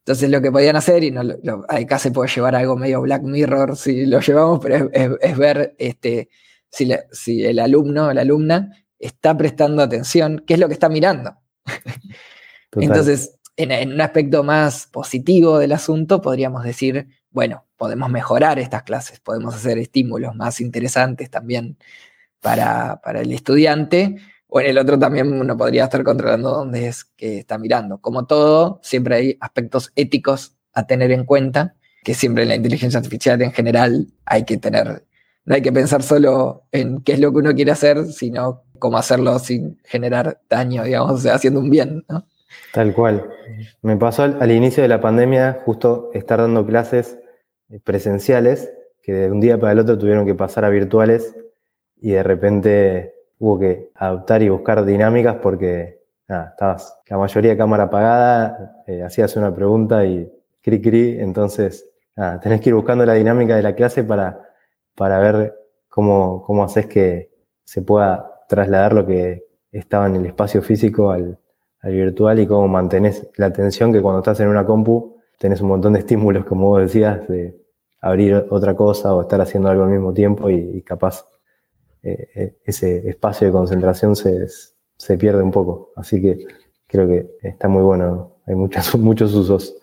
Entonces 0.00 0.30
lo 0.30 0.40
que 0.40 0.50
podían 0.50 0.76
hacer, 0.76 1.04
y 1.04 1.10
no, 1.10 1.22
acá 1.68 1.98
se 1.98 2.10
puede 2.10 2.30
llevar 2.30 2.54
algo 2.54 2.76
medio 2.76 3.00
Black 3.00 3.22
Mirror 3.22 3.76
si 3.76 4.06
lo 4.06 4.20
llevamos, 4.20 4.58
pero 4.60 4.90
es, 4.92 5.38
ver 5.38 5.74
este, 5.78 6.28
si, 6.68 6.90
si, 7.12 7.44
el 7.44 7.58
alumno 7.58 8.06
o 8.08 8.12
la 8.12 8.22
alumna 8.22 8.72
está 9.00 9.36
prestando 9.36 9.82
atención, 9.82 10.44
qué 10.46 10.54
es 10.54 10.60
lo 10.60 10.68
que 10.68 10.74
está 10.74 10.88
mirando. 10.88 11.34
Entonces, 12.72 13.40
en, 13.56 13.92
un 13.92 14.00
aspecto 14.00 14.44
más 14.44 14.86
positivo 14.86 15.58
del 15.58 15.72
asunto, 15.72 16.20
podríamos 16.20 16.62
decir, 16.62 17.08
bueno, 17.30 17.66
podemos 17.76 18.10
mejorar 18.10 18.58
estas 18.58 18.82
clases, 18.82 19.20
podemos 19.20 19.54
hacer 19.54 19.78
estímulos 19.78 20.34
más 20.34 20.60
interesantes 20.60 21.30
también 21.30 21.78
para, 22.40 23.00
el 23.14 23.32
estudiante, 23.32 24.16
o 24.46 24.60
en 24.60 24.66
el 24.66 24.78
otro 24.78 24.98
también 24.98 25.32
uno 25.32 25.56
podría 25.56 25.84
estar 25.84 26.02
controlando 26.02 26.50
dónde 26.50 26.88
es 26.88 27.04
que 27.04 27.38
está 27.38 27.58
mirando. 27.58 27.98
Como 27.98 28.26
todo, 28.26 28.80
siempre 28.82 29.14
hay 29.14 29.36
aspectos 29.40 29.92
éticos 29.94 30.56
a 30.72 30.86
tener 30.86 31.10
en 31.12 31.24
cuenta, 31.24 31.74
que 32.02 32.14
siempre 32.14 32.44
en 32.44 32.48
la 32.48 32.56
inteligencia 32.56 32.98
artificial 32.98 33.40
en 33.42 33.52
general 33.52 34.06
hay 34.24 34.44
que 34.44 34.56
tener, 34.56 35.04
no 35.44 35.54
hay 35.54 35.62
que 35.62 35.72
pensar 35.72 36.02
solo 36.02 36.64
en 36.72 37.02
qué 37.02 37.12
es 37.12 37.20
lo 37.20 37.30
que 37.32 37.38
uno 37.38 37.54
quiere 37.54 37.72
hacer, 37.72 38.06
sino 38.06 38.64
cómo 38.80 38.98
hacerlo 38.98 39.38
sin 39.38 39.78
generar 39.84 40.40
daño, 40.48 40.82
digamos, 40.82 41.12
o 41.12 41.18
sea, 41.18 41.34
haciendo 41.34 41.60
un 41.60 41.70
bien, 41.70 42.04
¿no? 42.08 42.24
Tal 42.72 42.92
cual. 42.94 43.30
Me 43.82 43.96
pasó 43.96 44.24
al, 44.24 44.50
inicio 44.50 44.82
de 44.82 44.88
la 44.88 45.00
pandemia 45.00 45.60
justo 45.64 46.10
estar 46.12 46.40
dando 46.40 46.66
clases 46.66 47.18
eh, 47.68 47.80
presenciales 47.82 48.72
que 49.02 49.12
de 49.12 49.30
un 49.30 49.40
día 49.40 49.58
para 49.58 49.72
el 49.72 49.78
otro 49.78 49.98
tuvieron 49.98 50.26
que 50.26 50.34
pasar 50.34 50.64
a 50.64 50.68
virtuales 50.68 51.34
y 51.96 52.10
de 52.10 52.22
repente 52.22 53.14
hubo 53.38 53.58
que 53.58 53.90
adoptar 53.94 54.42
y 54.42 54.48
buscar 54.48 54.84
dinámicas 54.84 55.36
porque 55.42 56.00
estabas 56.28 56.96
la 57.08 57.18
mayoría 57.18 57.56
cámara 57.56 57.84
apagada, 57.84 58.82
eh, 58.86 59.02
hacías 59.02 59.34
una 59.36 59.52
pregunta 59.52 60.04
y 60.04 60.30
cri 60.62 60.80
cri, 60.80 61.18
entonces 61.18 61.86
tenés 62.42 62.60
que 62.60 62.68
ir 62.68 62.74
buscando 62.74 63.04
la 63.06 63.14
dinámica 63.14 63.56
de 63.56 63.62
la 63.62 63.74
clase 63.74 64.04
para, 64.04 64.40
para 64.94 65.18
ver 65.18 65.54
cómo, 65.88 66.42
cómo 66.42 66.62
haces 66.62 66.86
que 66.86 67.30
se 67.64 67.82
pueda 67.82 68.29
trasladar 68.50 68.92
lo 68.92 69.06
que 69.06 69.46
estaba 69.70 70.08
en 70.08 70.16
el 70.16 70.26
espacio 70.26 70.60
físico 70.60 71.12
al, 71.12 71.38
al 71.82 71.92
virtual 71.92 72.40
y 72.40 72.46
cómo 72.48 72.66
mantenés 72.66 73.28
la 73.36 73.46
atención 73.46 73.92
que 73.92 74.02
cuando 74.02 74.18
estás 74.18 74.40
en 74.40 74.48
una 74.48 74.66
compu 74.66 75.16
tenés 75.38 75.60
un 75.60 75.68
montón 75.68 75.92
de 75.92 76.00
estímulos, 76.00 76.44
como 76.44 76.66
vos 76.66 76.82
decías, 76.82 77.26
de 77.28 77.56
abrir 78.00 78.44
otra 78.50 78.74
cosa 78.74 79.14
o 79.14 79.22
estar 79.22 79.40
haciendo 79.40 79.70
algo 79.70 79.84
al 79.84 79.90
mismo 79.90 80.12
tiempo 80.12 80.50
y, 80.50 80.82
capaz 80.82 81.24
eh, 82.02 82.28
eh, 82.34 82.56
ese 82.64 83.08
espacio 83.08 83.46
de 83.46 83.52
concentración 83.52 84.16
se, 84.16 84.48
se, 84.96 85.16
pierde 85.16 85.42
un 85.42 85.52
poco. 85.52 85.92
Así 85.96 86.20
que 86.20 86.44
creo 86.88 87.06
que 87.06 87.38
está 87.42 87.68
muy 87.68 87.82
bueno, 87.82 88.38
hay 88.46 88.56
muchos, 88.56 88.94
muchos 88.98 89.32
usos. 89.32 89.76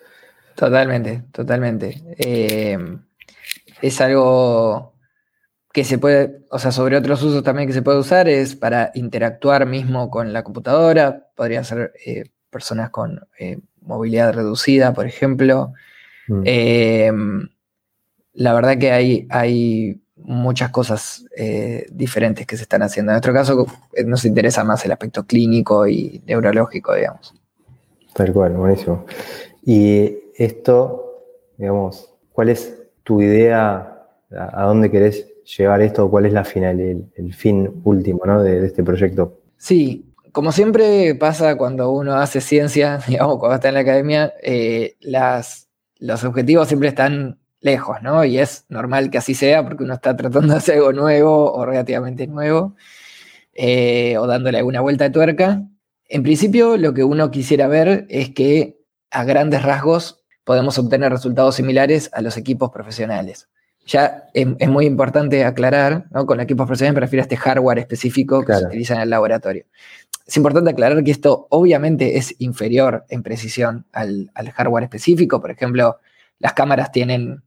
Totalmente, 0.55 1.23
totalmente. 1.31 2.03
Eh, 2.17 2.77
es 3.81 4.01
algo 4.01 4.93
que 5.77 5.83
se 5.83 5.99
puede, 5.99 6.39
o 6.49 6.57
sea, 6.57 6.71
sobre 6.71 6.97
otros 6.97 7.21
usos 7.21 7.43
también 7.43 7.67
que 7.67 7.73
se 7.75 7.83
puede 7.83 7.99
usar 7.99 8.27
es 8.27 8.55
para 8.55 8.89
interactuar 8.95 9.67
mismo 9.67 10.09
con 10.09 10.33
la 10.33 10.43
computadora, 10.43 11.27
podrían 11.35 11.65
ser 11.65 11.93
eh, 12.03 12.23
personas 12.49 12.89
con 12.89 13.27
eh, 13.37 13.59
movilidad 13.81 14.33
reducida, 14.33 14.91
por 14.95 15.05
ejemplo. 15.05 15.73
Mm. 16.29 16.41
Em, 16.45 17.49
la 18.33 18.55
verdad 18.55 18.79
que 18.79 18.91
hay, 18.91 19.27
hay 19.29 20.01
muchas 20.15 20.71
cosas 20.71 21.27
eh, 21.37 21.85
diferentes 21.91 22.47
que 22.47 22.57
se 22.57 22.63
están 22.63 22.81
haciendo. 22.81 23.11
En 23.11 23.17
nuestro 23.17 23.33
caso 23.33 23.67
nos 24.03 24.25
interesa 24.25 24.63
más 24.63 24.83
el 24.83 24.93
aspecto 24.93 25.27
clínico 25.27 25.87
y 25.87 26.23
neurológico, 26.25 26.95
digamos. 26.95 27.35
Tal 28.15 28.33
cual, 28.33 28.53
buenísimo. 28.53 29.05
Y 29.63 30.17
esto, 30.39 31.21
digamos, 31.55 32.11
¿cuál 32.31 32.49
es 32.49 32.75
tu 33.03 33.21
idea? 33.21 33.93
¿A 34.31 34.63
dónde 34.63 34.89
querés 34.89 35.36
llevar 35.55 35.81
esto? 35.81 36.09
¿Cuál 36.09 36.25
es 36.25 36.33
la 36.33 36.43
final, 36.43 36.79
el, 36.79 37.33
fin 37.33 37.81
último 37.83 38.21
de, 38.41 38.65
este 38.65 38.83
proyecto? 38.83 39.39
Sí, 39.57 40.05
como 40.31 40.51
siempre 40.51 41.15
pasa 41.15 41.55
cuando 41.55 41.91
uno 41.91 42.15
hace 42.15 42.41
ciencia, 42.41 42.99
digamos, 43.07 43.37
cuando 43.39 43.55
está 43.55 43.69
en 43.69 43.73
la 43.75 43.81
academia, 43.81 44.33
eh, 44.43 44.97
las, 44.99 45.69
los 45.99 46.23
objetivos 46.23 46.67
siempre 46.67 46.89
están 46.89 47.39
lejos, 47.61 48.01
¿no? 48.01 48.23
Y 48.23 48.39
es 48.39 48.65
normal 48.69 49.09
que 49.09 49.17
así 49.17 49.33
sea 49.33 49.63
porque 49.63 49.83
uno 49.83 49.95
está 49.95 50.15
tratando 50.15 50.53
de 50.53 50.57
hacer 50.57 50.75
algo 50.75 50.93
nuevo 50.93 51.51
o 51.53 51.65
relativamente 51.65 52.27
nuevo, 52.27 52.75
eh, 53.53 54.17
o 54.17 54.27
dándole 54.27 54.59
alguna 54.59 54.81
vuelta 54.81 55.05
de 55.05 55.09
tuerca. 55.11 55.63
En 56.05 56.23
principio, 56.23 56.77
lo 56.77 56.93
que 56.93 57.03
uno 57.03 57.31
quisiera 57.31 57.67
ver 57.67 58.05
es 58.09 58.29
que 58.29 58.77
a 59.09 59.23
grandes 59.23 59.63
rasgos 59.63 60.23
podemos 60.43 60.77
obtener 60.77 61.11
resultados 61.11 61.55
similares 61.55 62.09
a 62.13 62.21
los 62.21 62.37
equipos 62.37 62.69
profesionales 62.69 63.49
ya 63.87 64.29
es, 64.33 64.67
muy 64.67 64.85
importante 64.85 65.45
aclarar, 65.45 66.05
¿no? 66.11 66.25
con 66.25 66.39
equipos 66.41 66.67
profesionales 66.67 66.95
me 66.95 67.01
refiero 67.01 67.21
a 67.21 67.23
este 67.23 67.37
hardware 67.37 67.79
específico 67.79 68.43
que 68.43 68.53
se 68.53 68.65
utiliza 68.65 68.95
en 68.95 69.01
el 69.01 69.09
laboratorio. 69.09 69.65
Es 70.25 70.35
importante 70.35 70.69
aclarar 70.71 71.03
que 71.05 71.11
esto 71.11 71.47
obviamente 71.49 72.17
es 72.17 72.35
inferior 72.39 73.05
en 73.07 73.23
precisión 73.23 73.85
al, 73.93 74.29
hardware 74.53 74.83
específico. 74.83 75.39
Por 75.39 75.51
ejemplo, 75.51 75.99
las 76.37 76.53
cámaras 76.53 76.91
tienen 76.91 77.43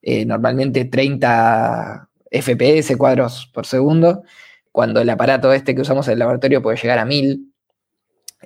eh, 0.00 0.24
normalmente 0.24 0.86
30 0.86 2.08
FPS, 2.30 2.96
cuadros 2.96 3.50
por 3.52 3.66
segundo, 3.66 4.22
cuando 4.72 5.02
el 5.02 5.10
aparato 5.10 5.52
este 5.52 5.74
que 5.74 5.82
usamos 5.82 6.08
en 6.08 6.14
el 6.14 6.20
laboratorio 6.20 6.62
puede 6.62 6.78
llegar 6.78 6.98
a 6.98 7.04
1000. 7.04 7.52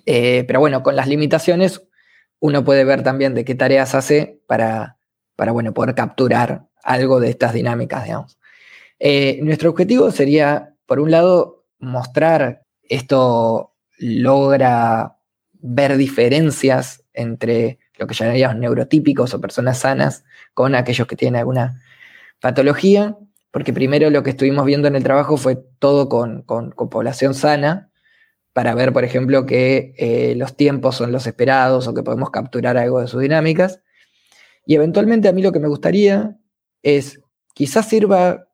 Eh, 0.04 0.44
pero 0.48 0.58
bueno, 0.58 0.82
con 0.82 0.96
las 0.96 1.06
limitaciones 1.06 1.82
uno 2.40 2.64
puede 2.64 2.84
ver 2.84 3.04
también 3.04 3.34
de 3.34 3.44
qué 3.44 3.54
tareas 3.54 3.94
hace 3.94 4.40
para, 4.48 4.98
para 5.36 5.52
bueno, 5.52 5.72
poder 5.72 5.94
capturar 5.94 6.66
algo 6.86 7.20
de 7.20 7.30
estas 7.30 7.52
dinámicas, 7.52 8.04
digamos. 8.04 8.38
Eh, 8.98 9.40
nuestro 9.42 9.70
objetivo 9.70 10.10
sería, 10.10 10.74
por 10.86 11.00
un 11.00 11.10
lado, 11.10 11.66
mostrar 11.78 12.62
esto 12.88 13.74
logra 13.98 15.16
ver 15.52 15.96
diferencias 15.96 17.02
entre 17.12 17.78
lo 17.98 18.06
que 18.06 18.14
llamaríamos 18.14 18.56
neurotípicos 18.56 19.34
o 19.34 19.40
personas 19.40 19.78
sanas 19.78 20.24
con 20.54 20.74
aquellos 20.74 21.06
que 21.06 21.16
tienen 21.16 21.40
alguna 21.40 21.82
patología, 22.40 23.16
porque 23.50 23.72
primero 23.72 24.10
lo 24.10 24.22
que 24.22 24.30
estuvimos 24.30 24.64
viendo 24.64 24.86
en 24.86 24.96
el 24.96 25.02
trabajo 25.02 25.36
fue 25.36 25.58
todo 25.78 26.08
con, 26.08 26.44
población 26.44 27.34
sana, 27.34 27.90
para 28.52 28.74
ver, 28.74 28.92
por 28.92 29.04
ejemplo, 29.04 29.44
que 29.44 29.94
eh, 29.98 30.34
los 30.36 30.56
tiempos 30.56 30.96
son 30.96 31.12
los 31.12 31.26
esperados 31.26 31.88
o 31.88 31.94
que 31.94 32.02
podemos 32.02 32.30
capturar 32.30 32.78
algo 32.78 33.00
de 33.00 33.06
sus 33.06 33.20
dinámicas. 33.20 33.82
Y 34.64 34.76
eventualmente 34.76 35.28
a 35.28 35.32
mí 35.32 35.42
lo 35.42 35.52
que 35.52 35.60
me 35.60 35.68
gustaría 35.68 36.36
es, 36.86 37.20
quizás 37.52 37.88
sirva 37.88 38.46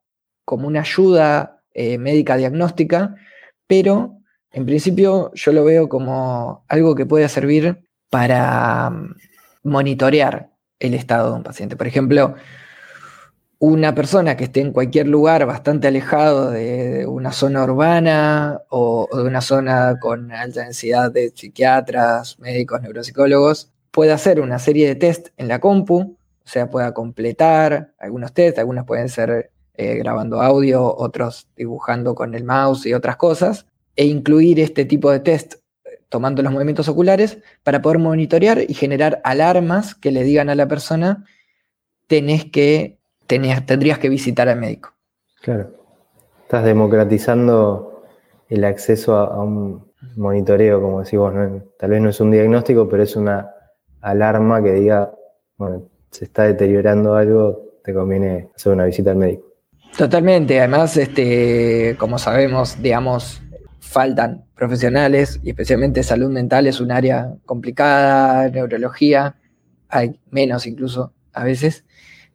como 0.46 0.66
una 0.66 0.80
ayuda 0.80 1.62
eh, 1.74 1.98
médica 1.98 2.38
diagnóstica, 2.38 3.14
pero 3.66 4.16
en 4.50 4.64
principio 4.64 5.30
yo 5.34 5.52
lo 5.52 5.64
veo 5.64 5.90
como 5.90 6.64
algo 6.66 6.94
que 6.94 7.04
puede 7.04 7.28
servir 7.28 7.84
para 8.08 8.88
mm, 8.88 9.16
monitorear 9.64 10.48
el 10.78 10.94
estado 10.94 11.30
de 11.30 11.36
un 11.36 11.42
paciente. 11.42 11.76
Por 11.76 11.86
ejemplo, 11.86 12.34
una 13.58 13.94
persona 13.94 14.34
que 14.36 14.44
esté 14.44 14.60
en 14.60 14.72
cualquier 14.72 15.08
lugar 15.08 15.44
bastante 15.44 15.88
alejado 15.88 16.50
de 16.50 17.06
una 17.06 17.32
zona 17.32 17.64
urbana 17.64 18.62
o, 18.70 19.08
de 19.12 19.24
una 19.24 19.42
zona 19.42 19.98
con 20.00 20.32
alta 20.32 20.62
densidad 20.62 21.12
de 21.12 21.32
psiquiatras, 21.34 22.38
médicos, 22.38 22.80
neuropsicólogos, 22.80 23.70
puede 23.90 24.12
hacer 24.12 24.40
una 24.40 24.58
serie 24.58 24.88
de 24.88 24.94
test 24.94 25.28
en 25.36 25.48
la 25.48 25.60
compu 25.60 26.16
o 26.44 26.48
sea, 26.48 26.68
pueda 26.70 26.92
completar 26.92 27.94
algunos 27.98 28.32
tests, 28.32 28.58
algunos 28.58 28.84
pueden 28.84 29.08
ser 29.08 29.50
eh, 29.74 29.94
grabando 29.94 30.42
audio, 30.42 30.94
otros 30.94 31.48
dibujando 31.56 32.14
con 32.14 32.34
el 32.34 32.44
mouse 32.44 32.86
y 32.86 32.94
otras 32.94 33.16
cosas, 33.16 33.66
e 33.96 34.04
incluir 34.04 34.60
este 34.60 34.84
tipo 34.84 35.10
de 35.10 35.20
test 35.20 35.54
tomando 36.08 36.42
los 36.42 36.52
movimientos 36.52 36.88
oculares 36.88 37.38
para 37.62 37.80
poder 37.80 37.98
monitorear 37.98 38.58
y 38.68 38.74
generar 38.74 39.20
alarmas 39.24 39.94
que 39.94 40.10
le 40.10 40.24
digan 40.24 40.50
a 40.50 40.54
la 40.54 40.68
persona, 40.68 41.24
tenés 42.06 42.44
que, 42.44 42.98
tendrías 43.26 43.98
que 43.98 44.10
visitar 44.10 44.48
al 44.48 44.60
médico. 44.60 44.92
Claro. 45.40 45.70
Estás 46.42 46.64
democratizando 46.64 48.04
el 48.50 48.64
acceso 48.64 49.16
a, 49.16 49.42
un 49.42 49.90
monitoreo, 50.16 50.82
como 50.82 51.02
decís 51.02 51.18
vos, 51.18 51.32
tal 51.78 51.90
vez 51.90 52.02
no 52.02 52.10
es 52.10 52.20
un 52.20 52.30
diagnóstico, 52.30 52.86
pero 52.88 53.02
es 53.02 53.16
una 53.16 53.50
alarma 54.02 54.62
que 54.62 54.72
diga, 54.72 55.14
bueno, 55.56 55.88
se 56.12 56.26
está 56.26 56.44
deteriorando 56.44 57.16
algo, 57.16 57.80
te 57.82 57.92
conviene 57.92 58.50
hacer 58.54 58.72
una 58.72 58.84
visita 58.84 59.10
al 59.10 59.16
médico. 59.16 59.44
Totalmente, 59.96 60.58
además, 60.58 60.96
este, 60.96 61.96
como 61.98 62.18
sabemos, 62.18 62.80
digamos, 62.80 63.42
faltan 63.80 64.44
profesionales 64.54 65.40
y 65.42 65.50
especialmente 65.50 66.02
salud 66.02 66.30
mental 66.30 66.66
es 66.66 66.80
un 66.80 66.92
área 66.92 67.34
complicada, 67.44 68.48
neurología, 68.48 69.36
hay 69.88 70.18
menos 70.30 70.66
incluso 70.66 71.12
a 71.32 71.44
veces. 71.44 71.84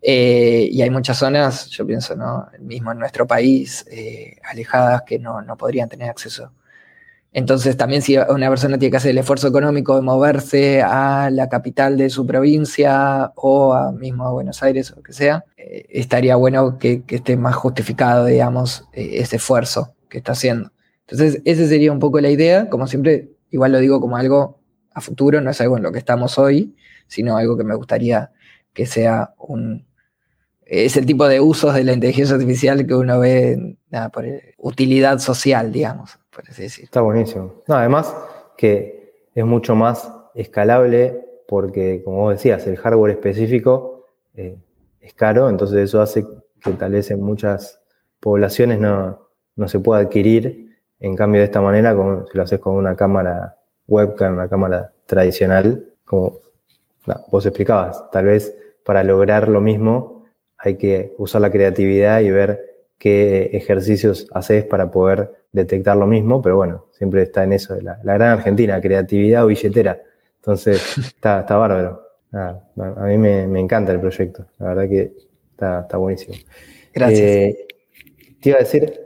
Eh, 0.01 0.67
y 0.71 0.81
hay 0.81 0.89
muchas 0.89 1.17
zonas, 1.17 1.67
yo 1.69 1.85
pienso, 1.85 2.15
¿no? 2.15 2.47
mismo 2.59 2.91
en 2.91 2.99
nuestro 2.99 3.25
país, 3.25 3.85
eh, 3.89 4.37
alejadas 4.43 5.01
que 5.03 5.17
no, 5.17 5.41
no, 5.41 5.57
podrían 5.57 5.89
tener 5.89 6.09
acceso. 6.09 6.51
Entonces, 7.37 7.77
también 7.77 8.01
si 8.01 8.17
una 8.17 8.49
persona 8.49 8.79
tiene 8.79 8.89
que 8.89 8.97
hacer 8.97 9.11
el 9.11 9.19
esfuerzo 9.19 9.47
económico 9.47 9.95
de 9.95 10.01
moverse 10.01 10.81
a 10.81 11.29
la 11.31 11.49
capital 11.49 11.95
de 11.95 12.09
su 12.09 12.25
provincia 12.25 13.31
o 13.35 13.75
a 13.75 13.91
mismo 13.91 14.25
a 14.25 14.31
Buenos 14.31 14.63
Aires 14.63 14.91
o 14.91 14.95
lo 14.95 15.03
que 15.03 15.13
sea, 15.13 15.45
eh, 15.55 15.85
estaría 15.91 16.35
bueno 16.35 16.79
que, 16.79 17.03
que, 17.03 17.17
esté 17.17 17.37
más 17.37 17.53
justificado, 17.53 18.25
digamos, 18.25 18.85
ese 18.91 19.35
esfuerzo 19.35 19.93
que 20.09 20.17
está 20.17 20.31
haciendo. 20.31 20.71
Entonces, 21.01 21.43
esa 21.45 21.67
sería 21.67 21.91
un 21.91 21.99
poco 21.99 22.19
la 22.21 22.31
idea. 22.31 22.69
Como 22.71 22.87
siempre, 22.87 23.29
igual 23.51 23.71
lo 23.71 23.77
digo 23.77 24.01
como 24.01 24.17
algo 24.17 24.59
a 24.91 24.99
futuro, 24.99 25.39
no 25.39 25.51
es 25.51 25.61
algo 25.61 25.77
en 25.77 25.83
lo 25.83 25.91
que 25.91 25.99
estamos 25.99 26.39
hoy, 26.39 26.75
sino 27.05 27.37
algo 27.37 27.55
que 27.55 27.63
me 27.63 27.75
gustaría 27.75 28.31
que 28.73 28.87
sea 28.87 29.35
un... 29.37 29.85
Es 30.69 30.97
el 30.97 31.05
tipo 31.05 31.27
de 31.27 31.39
usos 31.39 31.73
de 31.73 31.83
la 31.83 31.93
inteligencia 31.93 32.35
artificial 32.35 32.85
que 32.85 32.93
uno 32.93 33.19
ve 33.19 33.77
por 34.11 34.25
utilidad 34.57 35.19
social, 35.19 35.71
digamos, 35.71 36.19
por 36.29 36.43
así 36.49 36.63
decir. 36.63 36.85
Está 36.85 37.01
buenísimo. 37.01 37.63
No, 37.67 37.75
además 37.75 38.13
que 38.57 39.29
es 39.33 39.45
mucho 39.45 39.75
más 39.75 40.11
escalable 40.35 41.23
porque, 41.47 42.01
como 42.03 42.17
vos 42.17 42.33
decías, 42.33 42.67
el 42.67 42.77
hardware 42.77 43.11
específico 43.11 44.05
eh, 44.35 44.57
es 44.99 45.13
caro, 45.13 45.49
entonces 45.49 45.77
eso 45.77 46.01
hace 46.01 46.25
que 46.61 46.71
tal 46.71 46.91
vez 46.91 47.09
en 47.11 47.21
muchas 47.21 47.79
poblaciones 48.19 48.79
no, 48.79 49.29
no 49.55 49.67
se 49.67 49.79
pueda 49.79 50.01
adquirir 50.01 50.67
en 50.99 51.15
cambio, 51.15 51.41
de 51.41 51.45
esta 51.45 51.61
manera, 51.61 51.95
como 51.95 52.25
si 52.25 52.35
lo 52.35 52.43
haces 52.43 52.59
con 52.59 52.75
una 52.75 52.95
cámara 52.95 53.57
webcam, 53.87 54.33
una 54.33 54.49
cámara 54.49 54.93
tradicional, 55.05 55.85
como 56.03 56.39
vos 57.29 57.45
explicabas, 57.45 58.09
tal 58.11 58.25
vez 58.25 58.55
para 58.83 59.03
lograr 59.03 59.47
lo 59.47 59.61
mismo 59.61 60.16
hay 60.57 60.75
que 60.75 61.13
usar 61.17 61.41
la 61.41 61.51
creatividad 61.51 62.21
y 62.21 62.31
ver 62.31 62.85
qué 62.97 63.51
ejercicios 63.53 64.27
haces 64.31 64.65
para 64.65 64.89
poder 64.91 65.31
detectar 65.51 65.95
lo 65.97 66.07
mismo, 66.07 66.41
pero 66.41 66.55
bueno, 66.57 66.87
siempre 66.91 67.23
está 67.23 67.43
en 67.43 67.53
eso, 67.53 67.79
la, 67.81 67.99
la 68.03 68.13
gran 68.13 68.37
Argentina, 68.37 68.81
creatividad 68.81 69.45
o 69.45 69.47
billetera. 69.47 70.01
Entonces, 70.37 70.97
está, 70.97 71.41
está 71.41 71.57
bárbaro. 71.57 72.01
a 72.31 73.05
mí 73.05 73.17
me, 73.17 73.59
encanta 73.59 73.91
el 73.91 73.99
proyecto, 73.99 74.45
la 74.59 74.67
verdad 74.69 74.89
que 74.89 75.13
está, 75.51 75.81
está 75.81 75.97
buenísimo. 75.97 76.35
Gracias. 76.93 77.21
Eh, 77.21 77.67
te 78.41 78.49
iba 78.49 78.57
a 78.57 78.61
decir, 78.61 78.99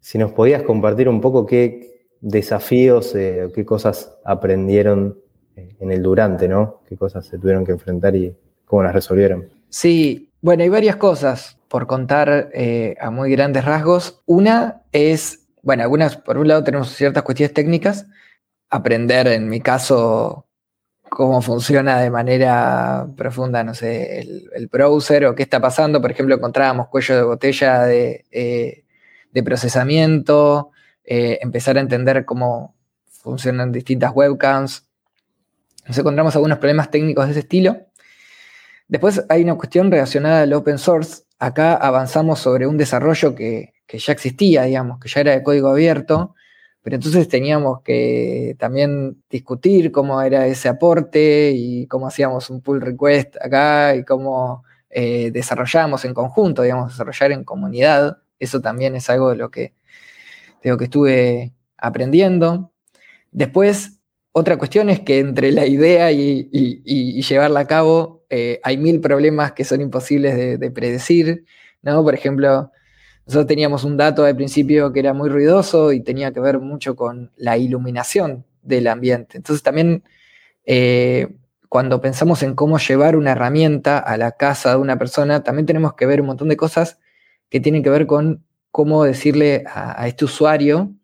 si 0.00 0.18
nos 0.18 0.32
podías 0.32 0.62
compartir 0.62 1.08
un 1.08 1.20
poco 1.20 1.44
qué 1.44 2.06
desafíos, 2.20 3.14
eh, 3.14 3.50
qué 3.54 3.64
cosas 3.64 4.16
aprendieron 4.24 5.18
eh, 5.56 5.76
en 5.80 5.92
el 5.92 6.02
durante, 6.02 6.48
¿no? 6.48 6.82
Qué 6.88 6.96
cosas 6.96 7.26
se 7.26 7.38
tuvieron 7.38 7.64
que 7.64 7.72
enfrentar 7.72 8.14
y 8.16 8.34
cómo 8.64 8.82
las 8.82 8.94
resolvieron. 8.94 9.48
Sí, 9.68 10.27
bueno, 10.40 10.62
hay 10.62 10.68
varias 10.68 10.96
cosas 10.96 11.58
por 11.68 11.86
contar 11.86 12.50
eh, 12.54 12.96
a 13.00 13.10
muy 13.10 13.30
grandes 13.30 13.64
rasgos. 13.64 14.22
Una 14.26 14.82
es, 14.92 15.48
bueno, 15.62 15.82
algunas, 15.82 16.16
por 16.16 16.38
un 16.38 16.48
lado 16.48 16.64
tenemos 16.64 16.90
ciertas 16.90 17.22
cuestiones 17.22 17.54
técnicas, 17.54 18.06
aprender 18.70 19.28
en 19.28 19.48
mi 19.48 19.60
caso 19.60 20.46
cómo 21.10 21.40
funciona 21.40 22.00
de 22.00 22.10
manera 22.10 23.08
profunda, 23.16 23.64
no 23.64 23.74
sé, 23.74 24.20
el, 24.20 24.68
browser 24.70 25.26
o 25.26 25.34
qué 25.34 25.42
está 25.42 25.60
pasando. 25.60 26.00
Por 26.00 26.10
ejemplo, 26.10 26.34
encontrábamos 26.34 26.88
cuello 26.88 27.16
de 27.16 27.22
botella 27.22 27.82
de 27.84 28.84
de 29.32 29.42
procesamiento, 29.42 30.70
eh, 31.04 31.38
empezar 31.42 31.76
a 31.76 31.80
entender 31.80 32.24
cómo 32.24 32.74
funcionan 33.06 33.72
distintas 33.72 34.12
webcams. 34.14 34.86
Nos 35.86 35.98
encontramos 35.98 36.34
algunos 36.36 36.58
problemas 36.58 36.90
técnicos 36.90 37.26
de 37.26 37.32
ese 37.32 37.40
estilo. 37.40 37.87
Después 38.88 39.22
hay 39.28 39.42
una 39.42 39.56
cuestión 39.56 39.90
relacionada 39.90 40.42
al 40.42 40.52
open 40.54 40.78
source. 40.78 41.24
Acá 41.38 41.74
avanzamos 41.74 42.40
sobre 42.40 42.66
un 42.66 42.78
desarrollo 42.78 43.34
que, 43.34 43.74
ya 43.86 44.12
existía, 44.12 44.64
digamos, 44.64 44.98
que 44.98 45.08
ya 45.08 45.20
era 45.20 45.32
de 45.32 45.42
código 45.42 45.68
abierto, 45.68 46.34
pero 46.82 46.96
entonces 46.96 47.28
teníamos 47.28 47.82
que 47.82 48.56
también 48.58 49.22
discutir 49.28 49.92
cómo 49.92 50.20
era 50.22 50.46
ese 50.46 50.68
aporte 50.68 51.52
y 51.54 51.86
cómo 51.86 52.06
hacíamos 52.06 52.48
un 52.50 52.62
pull 52.62 52.80
request 52.80 53.36
acá 53.42 53.94
y 53.94 54.04
cómo 54.04 54.64
eh, 54.90 55.30
desarrollábamos 55.32 56.04
en 56.06 56.14
conjunto, 56.14 56.62
digamos, 56.62 56.92
desarrollar 56.92 57.32
en 57.32 57.44
comunidad. 57.44 58.18
Eso 58.38 58.60
también 58.60 58.96
es 58.96 59.10
algo 59.10 59.30
de 59.30 59.36
lo 59.36 59.50
que, 59.50 59.74
que 60.62 60.84
estuve 60.84 61.52
aprendiendo. 61.76 62.72
Después, 63.32 63.97
otra 64.38 64.56
cuestión 64.56 64.90
es 64.90 65.00
que 65.00 65.18
entre 65.18 65.52
la 65.52 65.66
idea 65.66 66.12
y, 66.12 67.22
llevarla 67.22 67.60
a 67.60 67.66
cabo 67.66 68.24
eh, 68.30 68.60
hay 68.62 68.76
mil 68.76 69.00
problemas 69.00 69.52
que 69.52 69.64
son 69.64 69.80
imposibles 69.80 70.58
de, 70.58 70.70
predecir. 70.70 71.44
¿no? 71.82 72.02
Por 72.02 72.14
ejemplo, 72.14 72.70
nosotros 73.26 73.46
teníamos 73.46 73.84
un 73.84 73.96
dato 73.96 74.24
al 74.24 74.36
principio 74.36 74.92
que 74.92 75.00
era 75.00 75.12
muy 75.12 75.28
ruidoso 75.28 75.92
y 75.92 76.00
tenía 76.00 76.32
que 76.32 76.40
ver 76.40 76.58
mucho 76.58 76.96
con 76.96 77.32
la 77.36 77.58
iluminación 77.58 78.44
del 78.62 78.86
ambiente. 78.86 79.36
Entonces 79.36 79.62
también 79.62 80.04
eh, 80.64 81.28
cuando 81.68 82.00
pensamos 82.00 82.42
en 82.42 82.54
cómo 82.54 82.78
llevar 82.78 83.16
una 83.16 83.32
herramienta 83.32 83.98
a 83.98 84.16
la 84.16 84.32
casa 84.32 84.70
de 84.70 84.76
una 84.76 84.98
persona, 84.98 85.42
también 85.42 85.66
tenemos 85.66 85.94
que 85.94 86.06
ver 86.06 86.20
un 86.20 86.28
montón 86.28 86.48
de 86.48 86.56
cosas 86.56 86.98
que 87.50 87.60
tienen 87.60 87.82
que 87.82 87.90
ver 87.90 88.06
con 88.06 88.44
cómo 88.70 89.04
decirle 89.04 89.64
a, 89.66 90.06
este 90.06 90.24
usuario 90.24 90.94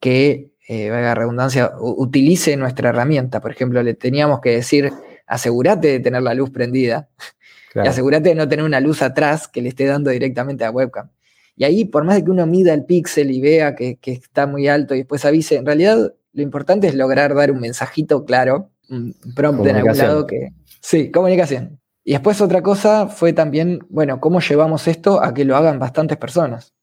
que, 0.00 0.52
eh, 0.68 0.90
valga 0.90 1.14
redundancia, 1.14 1.72
utilice 1.78 2.56
nuestra 2.56 2.88
herramienta. 2.88 3.40
Por 3.40 3.52
ejemplo, 3.52 3.82
le 3.82 3.94
teníamos 3.94 4.40
que 4.40 4.50
decir, 4.50 4.92
asegúrate 5.26 5.88
de 5.88 6.00
tener 6.00 6.22
la 6.22 6.34
luz 6.34 6.50
prendida 6.50 7.08
y 7.74 7.86
asegúrate 7.86 8.30
de 8.30 8.34
no 8.34 8.48
tener 8.48 8.64
una 8.64 8.80
luz 8.80 9.02
atrás 9.02 9.48
que 9.48 9.62
le 9.62 9.68
esté 9.68 9.86
dando 9.86 10.10
directamente 10.10 10.64
a 10.64 10.70
webcam. 10.70 11.10
Y 11.56 11.64
ahí, 11.64 11.84
por 11.86 12.04
más 12.04 12.16
de 12.16 12.24
que 12.24 12.30
uno 12.30 12.46
mida 12.46 12.74
el 12.74 12.84
píxel 12.84 13.30
y 13.30 13.40
vea 13.40 13.74
que, 13.74 13.98
está 14.04 14.46
muy 14.46 14.68
alto 14.68 14.94
y 14.94 14.98
después 14.98 15.24
avise, 15.24 15.56
en 15.56 15.66
realidad 15.66 16.12
lo 16.32 16.42
importante 16.42 16.86
es 16.86 16.94
lograr 16.94 17.34
dar 17.34 17.50
un 17.50 17.60
mensajito 17.60 18.24
claro, 18.26 18.70
un 18.90 19.14
prompt 19.34 19.66
en 19.66 19.76
algún 19.76 19.96
lado 19.96 20.26
que... 20.26 20.50
Sí, 20.80 21.10
comunicación. 21.10 21.80
Y 22.04 22.12
después 22.12 22.40
otra 22.40 22.62
cosa 22.62 23.08
fue 23.08 23.32
también, 23.32 23.80
bueno, 23.88 24.20
cómo 24.20 24.40
llevamos 24.40 24.86
esto 24.86 25.22
a 25.22 25.32
que 25.32 25.44
lo 25.44 25.56
hagan 25.56 25.78
bastantes 25.78 26.18
personas. 26.18 26.75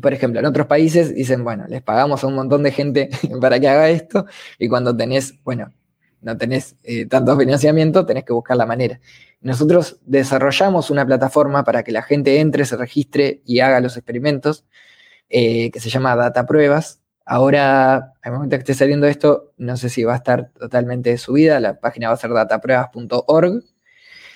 Por 0.00 0.12
ejemplo, 0.12 0.40
en 0.40 0.46
otros 0.46 0.66
países 0.66 1.14
dicen, 1.14 1.44
bueno, 1.44 1.64
les 1.68 1.82
pagamos 1.82 2.22
a 2.22 2.26
un 2.26 2.34
montón 2.34 2.62
de 2.62 2.72
gente 2.72 3.10
para 3.40 3.58
que 3.58 3.68
haga 3.68 3.88
esto 3.90 4.26
y 4.58 4.68
cuando 4.68 4.96
tenés, 4.96 5.34
bueno, 5.44 5.72
no 6.20 6.36
tenés 6.36 6.76
eh, 6.82 7.06
tanto 7.06 7.36
financiamiento, 7.38 8.06
tenés 8.06 8.24
que 8.24 8.32
buscar 8.32 8.56
la 8.56 8.66
manera. 8.66 9.00
Nosotros 9.40 10.00
desarrollamos 10.04 10.90
una 10.90 11.06
plataforma 11.06 11.64
para 11.64 11.84
que 11.84 11.92
la 11.92 12.02
gente 12.02 12.40
entre, 12.40 12.64
se 12.64 12.76
registre 12.76 13.42
y 13.44 13.60
haga 13.60 13.80
los 13.80 13.96
experimentos, 13.96 14.64
eh, 15.28 15.70
que 15.70 15.80
se 15.80 15.90
llama 15.90 16.16
Data 16.16 16.46
Pruebas. 16.46 17.00
Ahora, 17.24 18.14
al 18.22 18.32
momento 18.32 18.56
que 18.56 18.60
esté 18.60 18.74
saliendo 18.74 19.06
esto, 19.06 19.52
no 19.58 19.76
sé 19.76 19.90
si 19.90 20.02
va 20.02 20.14
a 20.14 20.16
estar 20.16 20.50
totalmente 20.58 21.16
subida, 21.18 21.60
la 21.60 21.78
página 21.78 22.08
va 22.08 22.14
a 22.14 22.16
ser 22.16 22.32
datapruebas.org 22.32 23.62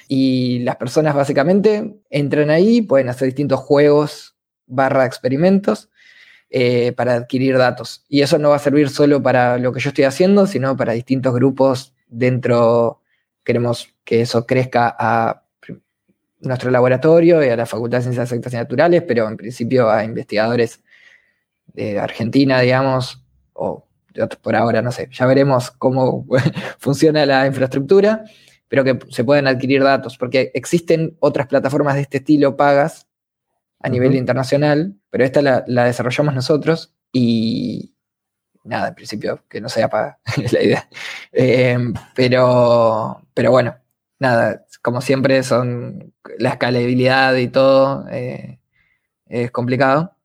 y 0.08 0.58
las 0.60 0.76
personas 0.76 1.14
básicamente 1.14 1.96
entran 2.10 2.50
ahí, 2.50 2.82
pueden 2.82 3.08
hacer 3.08 3.26
distintos 3.26 3.60
juegos 3.60 4.31
barra 4.72 5.06
experimentos 5.06 5.90
eh, 6.50 6.92
para 6.92 7.14
adquirir 7.14 7.56
datos. 7.56 8.04
Y 8.08 8.22
eso 8.22 8.38
no 8.38 8.50
va 8.50 8.56
a 8.56 8.60
servir 8.60 8.88
solo 8.88 9.22
para 9.22 9.58
lo 9.58 9.72
que 9.72 9.80
yo 9.80 9.90
estoy 9.90 10.04
haciendo, 10.04 10.46
sino 10.46 10.76
para 10.76 10.92
distintos 10.92 11.34
grupos 11.34 11.94
dentro. 12.08 13.00
Queremos 13.44 13.88
que 14.04 14.20
eso 14.22 14.46
crezca 14.46 14.94
a 14.98 15.44
nuestro 16.40 16.70
laboratorio 16.70 17.44
y 17.44 17.48
a 17.48 17.56
la 17.56 17.66
Facultad 17.66 17.98
de 17.98 18.02
Ciencias 18.02 18.32
Exactas 18.32 18.52
y 18.54 18.56
Naturales, 18.56 19.02
pero 19.06 19.28
en 19.28 19.36
principio 19.36 19.90
a 19.90 20.04
investigadores 20.04 20.82
de 21.66 21.98
Argentina, 21.98 22.60
digamos, 22.60 23.24
o 23.52 23.86
por 24.42 24.56
ahora, 24.56 24.82
no 24.82 24.92
sé, 24.92 25.08
ya 25.10 25.24
veremos 25.26 25.70
cómo 25.70 26.26
funciona 26.78 27.24
la 27.24 27.46
infraestructura 27.46 28.24
pero 28.72 28.84
que 28.84 28.98
se 29.10 29.22
pueden 29.22 29.46
adquirir 29.48 29.82
datos, 29.82 30.16
porque 30.16 30.50
existen 30.54 31.14
otras 31.20 31.46
plataformas 31.46 31.94
de 31.94 32.00
este 32.00 32.16
estilo 32.16 32.56
pagas 32.56 33.06
a 33.82 33.88
nivel 33.88 34.14
internacional, 34.14 34.94
pero 35.10 35.24
esta 35.24 35.42
la, 35.42 35.84
desarrollamos 35.84 36.34
nosotros 36.34 36.94
y 37.12 37.94
nada, 38.64 38.88
en 38.88 38.94
principio 38.94 39.44
que 39.48 39.60
no 39.60 39.68
sea 39.68 39.88
paga, 39.88 40.18
es 40.42 40.52
la 40.52 40.62
idea. 40.62 40.88
Eh, 41.32 41.78
pero, 42.14 43.22
pero 43.34 43.50
bueno, 43.50 43.76
nada, 44.18 44.64
como 44.82 45.00
siempre 45.00 45.42
son 45.42 46.14
la 46.38 46.50
escalabilidad 46.50 47.34
y 47.36 47.48
todo 47.48 48.06
eh, 48.10 48.60
es 49.26 49.50
complicado. 49.50 50.16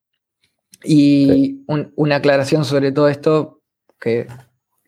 Y 0.84 1.63
una 1.67 2.17
aclaración 2.17 2.63
sobre 2.63 2.91
todo 2.91 3.10
esto, 3.10 3.62
que 4.00 4.28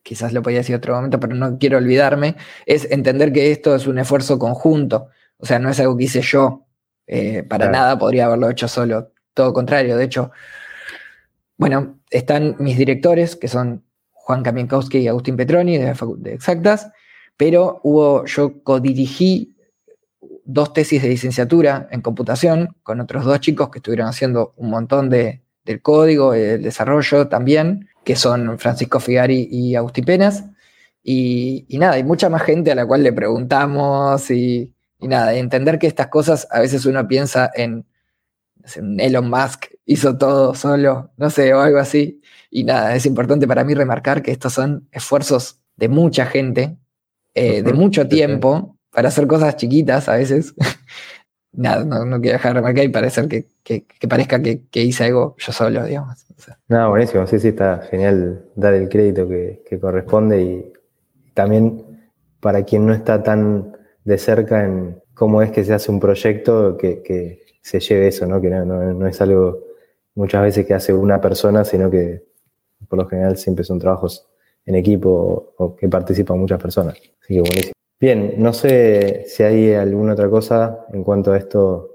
quizás 0.03 0.33
lo 0.33 0.43
podía 0.43 0.59
decir 0.59 0.75
otro 0.75 0.95
momento, 0.95 1.19
pero 1.19 1.35
no 1.35 1.57
quiero 1.57 1.77
olvidarme, 1.77 2.35
es 2.65 2.89
entender 2.91 3.33
que 3.33 3.51
esto 3.51 3.75
es 3.75 3.87
un 3.87 3.97
esfuerzo 3.99 4.37
conjunto. 4.37 5.07
O 5.37 5.45
sea, 5.45 5.57
no 5.59 5.69
es 5.69 5.79
algo 5.79 5.97
que 5.97 6.05
hice 6.05 6.21
yo. 6.21 6.67
Eh, 7.11 7.41
para 7.41 7.71
nada 7.71 7.97
podría 7.97 8.27
haberlo 8.27 8.51
hecho 8.51 8.67
solo. 8.67 9.11
Todo 9.33 9.51
contrario. 9.51 9.97
De 9.97 10.03
hecho, 10.03 10.31
bueno, 11.57 11.99
están 12.11 12.55
mis 12.59 12.77
directores, 12.77 13.35
que 13.35 13.47
son 13.47 13.83
Juan 14.11 14.43
Kamienkowski 14.43 14.99
y 14.99 15.07
Agustín 15.07 15.35
Petroni 15.35 15.79
de, 15.79 15.95
de 16.17 16.33
Exactas, 16.33 16.91
pero 17.35 17.79
hubo, 17.83 18.25
yo 18.25 18.63
codirigí 18.63 19.55
dos 20.45 20.71
tesis 20.71 21.01
de 21.01 21.09
licenciatura 21.09 21.87
en 21.89 22.01
computación 22.01 22.75
con 22.83 22.99
otros 23.01 23.25
dos 23.25 23.39
chicos 23.39 23.69
que 23.69 23.79
estuvieron 23.79 24.07
haciendo 24.07 24.53
un 24.55 24.69
montón 24.69 25.09
de, 25.09 25.41
del 25.65 25.81
código, 25.81 26.35
el 26.35 26.61
desarrollo 26.61 27.27
también, 27.27 27.89
que 28.03 28.15
son 28.15 28.59
Francisco 28.59 28.99
Figari 28.99 29.47
y 29.51 29.75
Agustín 29.75 30.05
Penas. 30.05 30.45
Y, 31.03 31.65
nada, 31.71 31.93
hay 31.93 32.03
mucha 32.03 32.29
más 32.29 32.43
gente 32.43 32.71
a 32.71 32.75
la 32.75 32.85
cual 32.85 33.01
le 33.01 33.13
preguntamos 33.13 34.29
y, 34.29 34.75
nada, 35.07 35.33
entender 35.33 35.79
que 35.79 35.87
estas 35.87 36.07
cosas 36.07 36.47
a 36.51 36.59
veces 36.59 36.85
uno 36.85 37.07
piensa 37.07 37.49
en, 37.53 37.85
Elon 38.75 39.29
Musk 39.29 39.65
hizo 39.85 40.17
todo 40.17 40.53
solo, 40.53 41.11
no 41.17 41.29
sé, 41.29 41.53
o 41.53 41.61
algo 41.61 41.79
así. 41.79 42.21
Y 42.51 42.65
nada, 42.65 42.95
es 42.95 43.05
importante 43.05 43.47
para 43.47 43.63
mí 43.63 43.73
remarcar 43.73 44.21
que 44.21 44.31
estos 44.31 44.53
son 44.53 44.87
esfuerzos 44.91 45.59
de 45.75 45.87
mucha 45.87 46.25
gente, 46.25 46.77
eh, 47.33 47.63
de 47.63 47.73
mucho 47.73 48.07
tiempo, 48.07 48.77
para 48.91 49.07
hacer 49.07 49.27
cosas 49.27 49.55
chiquitas 49.55 50.09
a 50.09 50.17
veces. 50.17 50.53
nada, 51.51 51.83
no, 51.83 52.21
quiero 52.21 52.37
dejar 52.37 52.53
de 52.53 52.59
remarcar 52.59 52.85
y 52.85 52.89
parecer 52.89 53.27
que, 53.27 53.47
parezca 54.07 54.41
que, 54.41 54.83
hice 54.83 55.05
algo 55.05 55.35
yo 55.37 55.51
solo, 55.51 55.85
digamos. 55.85 56.25
No, 56.67 56.89
buenísimo, 56.89 57.25
sí, 57.27 57.39
sí, 57.39 57.49
está 57.49 57.81
genial 57.89 58.45
dar 58.55 58.73
el 58.73 58.89
crédito 58.89 59.27
que, 59.27 59.79
corresponde 59.79 60.41
y 60.41 60.73
también 61.33 61.85
para 62.39 62.63
quien 62.63 62.85
no 62.85 62.93
está 62.93 63.23
tan 63.23 63.78
de 64.09 64.17
cerca 64.17 64.65
en 64.65 64.99
cómo 65.13 65.43
es 65.43 65.51
que 65.51 65.63
se 65.63 65.71
hace 65.71 65.91
un 65.91 65.99
proyecto, 65.99 66.75
que, 66.77 67.43
se 67.61 67.79
lleve 67.79 68.07
eso, 68.07 68.25
¿no? 68.25 68.41
que 68.41 68.49
no, 68.49 69.07
es 69.07 69.21
algo 69.21 69.59
muchas 70.15 70.41
veces 70.41 70.65
que 70.65 70.73
hace 70.73 70.91
una 70.91 71.21
persona, 71.21 71.63
sino 71.63 71.91
que 71.91 72.23
por 72.87 72.97
lo 72.97 73.07
general 73.07 73.37
siempre 73.37 73.63
son 73.63 73.77
trabajos 73.77 74.27
en 74.65 74.73
equipo 74.73 75.53
o, 75.57 75.75
que 75.75 75.87
participan 75.87 76.39
muchas 76.39 76.59
personas. 76.59 76.95
Así 77.21 77.35
que 77.35 77.41
buenísimo. 77.41 77.73
Bien, 77.99 78.33
no 78.37 78.51
sé 78.51 79.25
si 79.27 79.43
hay 79.43 79.73
alguna 79.73 80.13
otra 80.13 80.27
cosa 80.27 80.87
en 80.91 81.03
cuanto 81.03 81.31
a 81.31 81.37
esto 81.37 81.91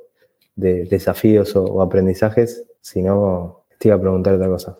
de 0.54 0.84
desafíos 0.84 1.56
o, 1.56 1.82
aprendizajes, 1.82 2.64
si 2.80 3.02
no, 3.02 3.64
te 3.78 3.88
iba 3.88 3.96
a 3.96 4.00
preguntar 4.00 4.34
otra 4.34 4.48
cosa. 4.48 4.78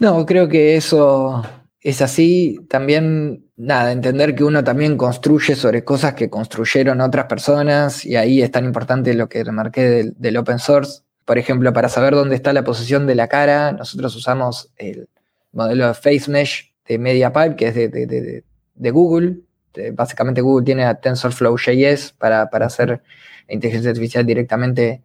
No, 0.00 0.26
creo 0.26 0.48
que 0.48 0.76
eso 0.76 1.42
es 1.80 2.02
así. 2.02 2.58
También, 2.68 3.47
nada, 3.58 3.92
entender 3.92 4.34
que 4.34 4.44
uno 4.44 4.64
también 4.64 4.96
construye 4.96 5.54
sobre 5.54 5.84
cosas 5.84 6.14
que 6.14 6.30
construyeron 6.30 7.00
otras 7.02 7.26
personas 7.26 8.04
y 8.04 8.16
ahí 8.16 8.40
es 8.42 8.50
tan 8.50 8.64
importante 8.64 9.12
lo 9.12 9.28
que 9.28 9.44
remarqué 9.44 10.14
del, 10.16 10.36
open 10.38 10.58
source. 10.58 11.02
Por 11.26 11.36
ejemplo, 11.36 11.72
para 11.74 11.90
saber 11.90 12.14
dónde 12.14 12.36
está 12.36 12.54
la 12.54 12.64
posición 12.64 13.06
de 13.06 13.14
la 13.14 13.28
cara, 13.28 13.72
nosotros 13.72 14.16
usamos 14.16 14.70
el 14.78 15.08
modelo 15.52 15.88
de 15.88 15.94
Face 15.94 16.30
Mesh 16.30 16.72
de 16.86 16.98
MediaPipe, 16.98 17.56
que 17.56 17.68
es 17.68 17.74
de 17.74 18.90
Google, 18.90 19.42
este, 19.78 19.92
básicamente 19.92 20.40
Google 20.40 20.64
tiene 20.64 20.84
a 20.84 20.94
TensorFlow.js 20.94 22.12
para, 22.18 22.50
para 22.50 22.66
hacer 22.66 23.00
inteligencia 23.48 23.90
artificial 23.90 24.26
directamente 24.26 25.02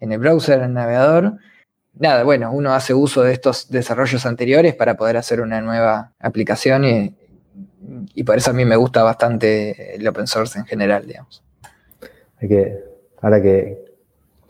en 0.00 0.12
el 0.12 0.18
browser, 0.18 0.58
en 0.58 0.64
el 0.64 0.72
navegador. 0.72 1.38
Nada, 1.94 2.24
bueno, 2.24 2.50
uno 2.52 2.72
hace 2.72 2.94
uso 2.94 3.22
de 3.22 3.32
estos 3.32 3.70
desarrollos 3.70 4.26
anteriores 4.26 4.74
para 4.74 4.96
poder 4.96 5.16
hacer 5.16 5.40
una 5.40 5.60
nueva 5.60 6.12
aplicación 6.18 6.84
y, 6.84 7.14
y 8.14 8.24
por 8.24 8.36
eso 8.36 8.50
a 8.50 8.54
mí 8.54 8.64
me 8.64 8.76
gusta 8.76 9.02
bastante 9.02 9.96
el 9.96 10.06
open 10.06 10.26
source 10.26 10.58
en 10.58 10.64
general, 10.64 11.06
digamos. 11.06 11.42
Hay 12.40 12.48
que, 12.48 12.84
ahora 13.20 13.40
que 13.40 13.84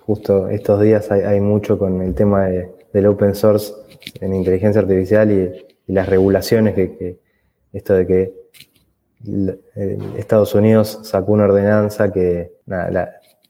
justo 0.00 0.48
estos 0.48 0.80
días 0.80 1.10
hay, 1.10 1.40
mucho 1.40 1.78
con 1.78 2.00
el 2.02 2.14
tema 2.14 2.46
del 2.46 3.06
open 3.06 3.34
source 3.34 3.72
en 4.20 4.34
inteligencia 4.34 4.80
artificial 4.80 5.30
y, 5.30 5.66
las 5.86 6.08
regulaciones 6.08 6.74
que, 6.74 7.18
esto 7.74 7.92
de 7.92 8.06
que 8.06 8.32
Estados 10.16 10.54
Unidos 10.54 11.00
sacó 11.02 11.32
una 11.32 11.44
ordenanza 11.44 12.10
que 12.10 12.52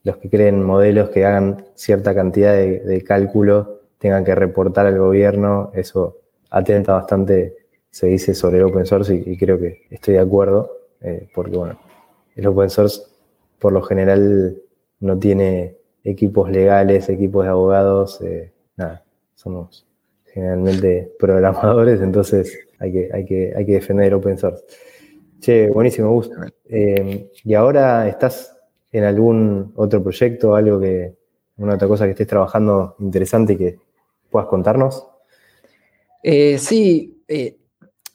los 0.03 0.17
que 0.17 0.29
creen 0.29 0.61
modelos 0.61 1.09
que 1.09 1.25
hagan 1.25 1.65
cierta 1.75 2.13
cantidad 2.13 2.53
de, 2.53 3.03
cálculo 3.07 3.81
tengan 3.99 4.25
que 4.25 4.35
reportar 4.35 4.85
al 4.85 4.99
gobierno. 4.99 5.71
Eso 5.73 6.17
atenta 6.49 6.93
bastante, 6.93 7.64
se 7.95 8.07
dice, 8.07 8.33
sobre 8.33 8.57
el 8.57 8.63
open 8.65 8.85
source 8.85 9.15
y, 9.15 9.37
creo 9.37 9.57
que 9.57 9.83
estoy 9.89 10.15
de 10.15 10.19
acuerdo, 10.19 10.69
eh, 10.99 11.29
porque 11.33 11.55
bueno, 11.55 11.79
el 12.35 12.45
open 12.45 12.69
source 12.69 13.03
por 13.57 13.71
lo 13.71 13.81
general 13.81 14.61
no 14.99 15.17
tiene 15.17 15.77
equipos 16.03 16.51
legales, 16.51 17.07
equipos 17.07 17.45
de 17.45 17.51
abogados, 17.51 18.19
eh, 18.19 18.51
nada, 18.75 19.05
somos 19.33 19.87
generalmente 20.25 21.13
programadores, 21.19 22.01
entonces 22.01 22.67
hay 22.79 22.91
que, 22.91 23.09
hay 23.13 23.25
que, 23.25 23.53
hay 23.55 23.65
que 23.65 23.71
defender 23.71 24.07
el 24.07 24.15
open 24.15 24.37
source. 24.37 24.65
Sí, 25.39 25.67
buenísimo, 25.67 26.11
gusto. 26.11 26.35
Eh, 26.65 27.31
¿Y 27.45 27.53
ahora 27.53 28.09
estás 28.09 28.57
en 28.91 29.05
algún 29.05 29.71
otro 29.77 30.03
proyecto, 30.03 30.53
algo 30.53 30.81
que, 30.81 31.15
una 31.55 31.75
otra 31.75 31.87
cosa 31.87 32.03
que 32.03 32.11
estés 32.11 32.27
trabajando 32.27 32.97
interesante 32.99 33.53
y 33.53 33.57
que 33.57 33.79
puedas 34.29 34.49
contarnos? 34.49 35.07
Eh, 36.21 36.57
sí, 36.57 37.23
eh, 37.25 37.55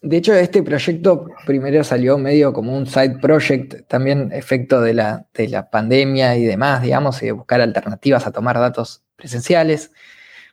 de 0.02 0.16
hecho 0.16 0.34
este 0.34 0.62
proyecto 0.62 1.26
primero 1.46 1.84
salió 1.84 2.18
medio 2.18 2.52
como 2.52 2.76
un 2.76 2.86
side 2.86 3.18
project, 3.20 3.86
también 3.88 4.30
efecto 4.32 4.80
de 4.80 4.94
la, 4.94 5.26
de 5.34 5.48
la 5.48 5.70
pandemia 5.70 6.36
y 6.36 6.44
demás, 6.44 6.82
digamos, 6.82 7.22
y 7.22 7.26
de 7.26 7.32
buscar 7.32 7.60
alternativas 7.60 8.26
a 8.26 8.32
tomar 8.32 8.58
datos 8.58 9.02
presenciales. 9.16 9.92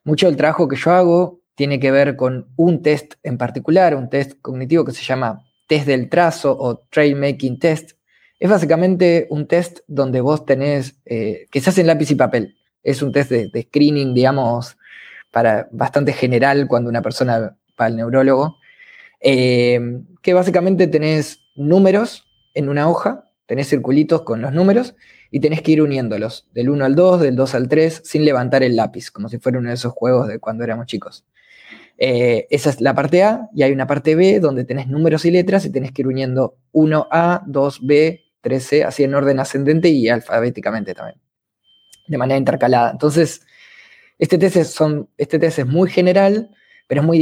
Mucho 0.03 0.27
del 0.27 0.37
trabajo 0.37 0.67
que 0.67 0.75
yo 0.75 0.91
hago 0.91 1.41
tiene 1.55 1.79
que 1.79 1.91
ver 1.91 2.15
con 2.15 2.47
un 2.55 2.81
test 2.81 3.15
en 3.23 3.37
particular, 3.37 3.95
un 3.95 4.09
test 4.09 4.39
cognitivo 4.41 4.85
que 4.85 4.91
se 4.91 5.03
llama 5.03 5.43
test 5.67 5.87
del 5.87 6.09
trazo 6.09 6.55
o 6.57 6.77
trail 6.89 7.15
making 7.15 7.59
test, 7.59 7.97
es 8.39 8.49
básicamente 8.49 9.27
un 9.29 9.47
test 9.47 9.79
donde 9.87 10.21
vos 10.21 10.45
tenés, 10.45 10.99
eh, 11.05 11.47
que 11.51 11.59
se 11.59 11.69
hace 11.69 11.81
en 11.81 11.87
lápiz 11.87 12.11
y 12.11 12.15
papel. 12.15 12.57
Es 12.83 13.01
un 13.01 13.11
test 13.11 13.31
de, 13.31 13.61
screening, 13.63 14.13
digamos, 14.13 14.77
para 15.31 15.67
bastante 15.71 16.13
general 16.13 16.67
cuando 16.67 16.89
una 16.89 17.01
persona 17.01 17.57
va 17.79 17.85
al 17.85 17.95
neurólogo, 17.95 18.57
eh, 19.19 19.79
que 20.21 20.33
básicamente 20.33 20.87
tenés 20.87 21.41
números 21.55 22.27
en 22.53 22.69
una 22.69 22.89
hoja, 22.89 23.25
tenés 23.45 23.69
circulitos 23.69 24.23
con 24.23 24.41
los 24.41 24.53
números 24.53 24.95
y 25.31 25.39
tenés 25.39 25.61
que 25.61 25.71
ir 25.71 25.81
uniéndolos, 25.81 26.47
del 26.53 26.69
1 26.69 26.85
al 26.85 26.95
2, 26.95 27.21
del 27.21 27.35
2 27.35 27.55
al 27.55 27.67
3, 27.67 28.01
sin 28.03 28.25
levantar 28.25 28.63
el 28.63 28.75
lápiz, 28.75 29.11
como 29.11 29.29
si 29.29 29.39
fuera 29.39 29.59
uno 29.59 29.69
de 29.69 29.75
esos 29.75 29.93
juegos 29.93 30.27
de 30.27 30.39
cuando 30.39 30.63
éramos 30.63 30.85
chicos. 30.85 31.25
Eh, 31.97 32.47
esa 32.51 32.69
es 32.69 32.79
la 32.79 32.93
parte 32.93 33.23
A 33.23 33.49
y 33.55 33.63
hay 33.63 33.71
una 33.71 33.87
parte 33.87 34.15
B 34.15 34.39
donde 34.39 34.65
tenés 34.65 34.87
números 34.87 35.25
y 35.25 35.31
letras 35.31 35.65
y 35.65 35.71
tenés 35.71 35.91
que 35.91 36.03
ir 36.03 36.07
uniendo 36.07 36.55
1A, 36.73 37.43
2B, 37.45 38.21
3C, 38.43 38.85
así 38.85 39.03
en 39.03 39.15
orden 39.15 39.39
ascendente 39.39 39.89
y 39.89 40.07
alfabéticamente 40.07 40.93
también, 40.93 41.19
de 42.07 42.17
manera 42.17 42.37
intercalada. 42.37 42.91
Entonces, 42.91 43.41
este 44.19 44.37
test 44.37 44.55
es, 44.57 44.79
este 45.17 45.65
muy 45.65 45.89
general, 45.89 46.51
pero 46.87 47.01
es 47.01 47.07
muy, 47.07 47.19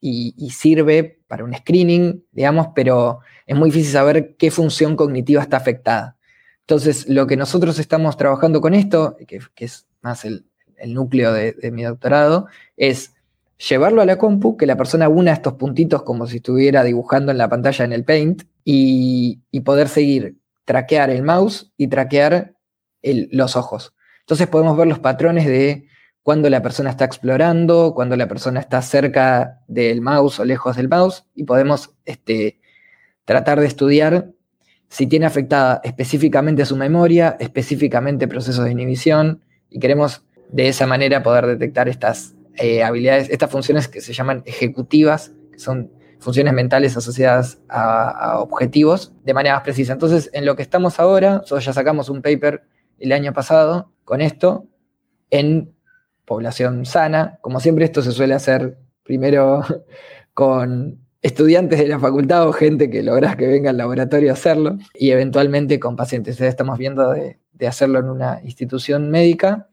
y, 0.00 0.34
y, 0.36 0.50
sirve 0.50 1.15
para 1.26 1.44
un 1.44 1.54
screening, 1.54 2.24
digamos, 2.32 2.68
pero 2.74 3.20
es 3.46 3.56
muy 3.56 3.70
difícil 3.70 3.92
saber 3.92 4.36
qué 4.36 4.50
función 4.50 4.96
cognitiva 4.96 5.42
está 5.42 5.56
afectada. 5.56 6.16
Entonces, 6.60 7.08
lo 7.08 7.26
que 7.26 7.36
nosotros 7.36 7.78
estamos 7.78 8.16
trabajando 8.16 8.60
con 8.60 8.74
esto, 8.74 9.16
que, 9.26 9.40
es 9.56 9.86
más 10.02 10.24
el, 10.24 10.46
núcleo 10.86 11.32
de, 11.32 11.52
de 11.52 11.70
mi 11.70 11.84
doctorado, 11.84 12.46
es 12.76 13.14
llevarlo 13.58 14.02
a 14.02 14.04
la 14.04 14.18
compu, 14.18 14.56
que 14.56 14.66
la 14.66 14.76
persona 14.76 15.08
una 15.08 15.32
estos 15.32 15.54
puntitos 15.54 16.02
como 16.02 16.26
si 16.26 16.36
estuviera 16.36 16.84
dibujando 16.84 17.32
en 17.32 17.38
la 17.38 17.48
pantalla 17.48 17.84
en 17.84 17.92
el 17.92 18.04
Paint 18.04 18.42
y, 18.64 19.40
poder 19.64 19.88
seguir, 19.88 20.36
traquear 20.64 21.10
el 21.10 21.22
mouse 21.22 21.72
y 21.76 21.88
traquear 21.88 22.54
los 23.02 23.56
ojos. 23.56 23.94
Entonces 24.20 24.48
podemos 24.48 24.76
ver 24.76 24.86
los 24.86 24.98
patrones 24.98 25.46
de 25.46 25.88
cuando 26.26 26.50
la 26.50 26.60
persona 26.60 26.90
está 26.90 27.04
explorando, 27.04 27.92
cuando 27.94 28.16
la 28.16 28.26
persona 28.26 28.58
está 28.58 28.82
cerca 28.82 29.60
del 29.68 30.00
mouse 30.00 30.40
o 30.40 30.44
lejos 30.44 30.74
del 30.74 30.88
mouse 30.88 31.24
y 31.36 31.44
podemos 31.44 31.94
este, 32.04 32.58
tratar 33.24 33.60
de 33.60 33.66
estudiar 33.68 34.32
si 34.88 35.06
tiene 35.06 35.26
afectada 35.26 35.80
específicamente 35.84 36.66
su 36.66 36.74
memoria, 36.74 37.36
específicamente 37.38 38.26
procesos 38.26 38.64
de 38.64 38.72
inhibición 38.72 39.44
y 39.70 39.78
queremos 39.78 40.24
de 40.48 40.66
esa 40.66 40.84
manera 40.88 41.22
poder 41.22 41.46
detectar 41.46 41.88
estas 41.88 42.34
eh, 42.56 42.82
habilidades, 42.82 43.30
estas 43.30 43.48
funciones 43.48 43.86
que 43.86 44.00
se 44.00 44.12
llaman 44.12 44.42
ejecutivas, 44.46 45.32
que 45.52 45.60
son 45.60 45.92
funciones 46.18 46.52
mentales 46.54 46.96
asociadas 46.96 47.60
a, 47.68 48.40
objetivos 48.40 49.12
de 49.24 49.32
manera 49.32 49.54
más 49.54 49.62
precisa. 49.62 49.92
Entonces, 49.92 50.28
en 50.32 50.44
lo 50.44 50.56
que 50.56 50.62
estamos 50.62 50.98
ahora, 50.98 51.34
nosotros 51.34 51.64
ya 51.64 51.72
sacamos 51.72 52.08
un 52.08 52.20
paper 52.20 52.64
el 52.98 53.12
año 53.12 53.32
pasado 53.32 53.92
con 54.02 54.20
esto 54.20 54.66
en 55.30 55.75
población 56.26 56.84
sana. 56.84 57.38
Como 57.40 57.60
siempre, 57.60 57.86
esto 57.86 58.02
se 58.02 58.12
suele 58.12 58.34
hacer 58.34 58.76
primero 59.02 59.62
con 60.34 60.98
estudiantes 61.22 61.78
de 61.78 61.88
la 61.88 61.98
facultad 61.98 62.46
o 62.46 62.52
gente 62.52 62.90
que 62.90 63.02
logras 63.02 63.36
que 63.36 63.46
venga 63.46 63.70
al 63.70 63.78
laboratorio 63.78 64.30
a 64.30 64.34
hacerlo 64.34 64.76
y 64.94 65.10
eventualmente 65.10 65.80
con 65.80 65.96
pacientes. 65.96 66.38
Estamos 66.40 66.78
viendo 66.78 67.10
de 67.12 67.66
hacerlo 67.66 67.98
en 67.98 68.10
una 68.10 68.40
institución 68.44 69.10
médica 69.10 69.68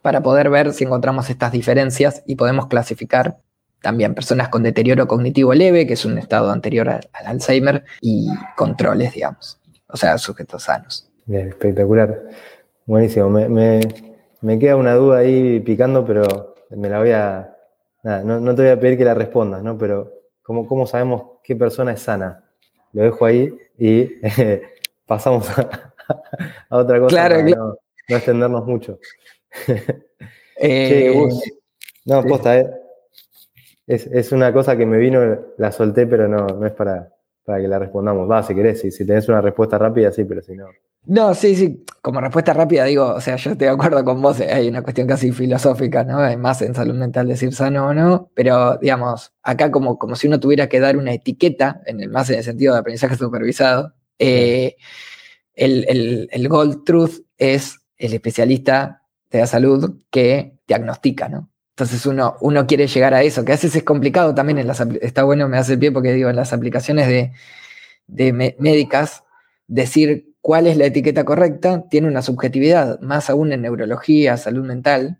para 0.00 0.22
poder 0.22 0.50
ver 0.50 0.72
si 0.72 0.84
encontramos 0.84 1.30
estas 1.30 1.50
diferencias 1.50 2.22
y 2.26 2.36
podemos 2.36 2.66
clasificar 2.66 3.38
también 3.84 4.14
personas 4.14 4.48
con 4.48 4.62
deterioro 4.62 5.06
cognitivo 5.06 5.54
leve, 5.54 5.86
que 5.86 5.92
es 5.92 6.04
un 6.04 6.18
estado 6.18 6.50
anterior 6.50 6.88
al, 6.88 7.08
Alzheimer, 7.12 7.84
y 8.00 8.28
controles, 8.56 9.12
digamos, 9.12 9.60
o 9.88 9.96
sea, 9.96 10.18
sujetos 10.18 10.64
sanos. 10.64 11.10
espectacular. 11.28 12.20
Buenísimo. 12.86 13.30
Me, 13.30 13.80
queda 14.58 14.76
una 14.76 14.94
duda 14.94 15.18
ahí 15.18 15.60
picando, 15.60 16.04
pero 16.04 16.54
me 16.70 16.88
la 16.88 16.98
voy 16.98 17.10
a. 17.12 17.56
no, 18.02 18.54
te 18.54 18.62
voy 18.62 18.70
a 18.70 18.80
pedir 18.80 18.98
que 18.98 19.04
la 19.04 19.14
respondas, 19.14 19.62
¿no? 19.62 19.78
Pero, 19.78 20.12
¿cómo, 20.42 20.66
cómo 20.66 20.86
sabemos 20.86 21.38
qué 21.42 21.56
persona 21.56 21.92
es 21.92 22.00
sana? 22.00 22.44
Lo 22.92 23.02
dejo 23.02 23.24
ahí 23.24 23.52
y 23.78 24.10
pasamos 25.06 25.48
a, 25.58 25.92
otra 26.70 27.00
cosa 27.00 27.08
claro, 27.08 27.76
No, 28.08 28.16
extendernos 28.16 28.66
mucho. 28.66 28.98
Eh, 30.56 31.12
no, 32.04 32.22
posta, 32.22 32.58
eh. 32.58 32.70
es, 33.86 34.30
una 34.32 34.52
cosa 34.52 34.76
que 34.76 34.86
me 34.86 34.98
vino, 34.98 35.20
la 35.58 35.72
solté, 35.72 36.06
pero 36.06 36.28
no, 36.28 36.46
no 36.46 36.66
es 36.66 36.72
para, 36.72 37.12
para 37.44 37.60
que 37.60 37.68
la 37.68 37.78
respondamos. 37.78 38.30
Va, 38.30 38.42
si 38.42 38.54
querés, 38.54 38.80
si, 38.80 38.90
si 38.90 39.06
tenés 39.06 39.28
una 39.28 39.40
respuesta 39.40 39.78
rápida, 39.78 40.12
sí, 40.12 40.24
pero 40.24 40.42
si 40.42 40.54
no. 40.54 40.66
No, 41.06 41.34
sí, 41.34 41.54
sí, 41.54 41.84
como 42.00 42.20
respuesta 42.20 42.54
rápida 42.54 42.84
digo, 42.84 43.06
o 43.14 43.20
sea, 43.20 43.36
yo 43.36 43.50
estoy 43.52 43.66
de 43.66 43.72
acuerdo 43.72 44.02
con 44.04 44.22
vos, 44.22 44.40
hay 44.40 44.68
una 44.68 44.82
cuestión 44.82 45.06
casi 45.06 45.32
filosófica, 45.32 46.02
¿no? 46.02 46.18
Hay 46.18 46.38
más 46.38 46.62
en 46.62 46.74
salud 46.74 46.94
mental 46.94 47.28
decir 47.28 47.52
sano 47.54 47.88
o 47.88 47.94
no, 47.94 48.30
pero 48.34 48.78
digamos, 48.78 49.32
acá 49.42 49.70
como, 49.70 49.98
como 49.98 50.16
si 50.16 50.28
uno 50.28 50.40
tuviera 50.40 50.68
que 50.68 50.80
dar 50.80 50.96
una 50.96 51.12
etiqueta, 51.12 51.82
en 51.84 52.00
el 52.00 52.08
más 52.08 52.30
en 52.30 52.38
el 52.38 52.44
sentido 52.44 52.72
de 52.72 52.80
aprendizaje 52.80 53.16
supervisado, 53.16 53.94
eh, 54.18 54.76
el, 55.54 56.28
el, 56.30 56.48
gold 56.48 56.84
truth 56.84 57.20
es 57.36 57.80
el 57.98 58.14
especialista 58.14 59.02
de 59.30 59.40
la 59.40 59.46
salud 59.46 60.00
que 60.10 60.58
diagnostica, 60.66 61.28
¿no? 61.28 61.50
Entonces 61.70 62.06
uno, 62.06 62.36
uno 62.40 62.66
quiere 62.66 62.86
llegar 62.86 63.12
a 63.12 63.22
eso, 63.22 63.44
que 63.44 63.52
a 63.52 63.56
veces 63.56 63.76
es 63.76 63.82
complicado 63.82 64.34
también, 64.34 64.58
en 64.58 64.68
las, 64.68 64.80
está 65.02 65.24
bueno, 65.24 65.48
me 65.48 65.58
hace 65.58 65.74
el 65.74 65.78
pie 65.80 65.92
porque 65.92 66.12
digo, 66.12 66.30
en 66.30 66.36
las 66.36 66.52
aplicaciones 66.52 67.08
de, 67.08 67.32
de 68.06 68.32
médicas, 68.32 69.24
decir 69.66 70.33
cuál 70.44 70.66
es 70.66 70.76
la 70.76 70.84
etiqueta 70.84 71.24
correcta 71.24 71.84
tiene 71.88 72.06
una 72.06 72.20
subjetividad, 72.20 73.00
más 73.00 73.30
aún 73.30 73.54
en 73.54 73.62
neurología, 73.62 74.36
salud 74.36 74.62
mental. 74.66 75.16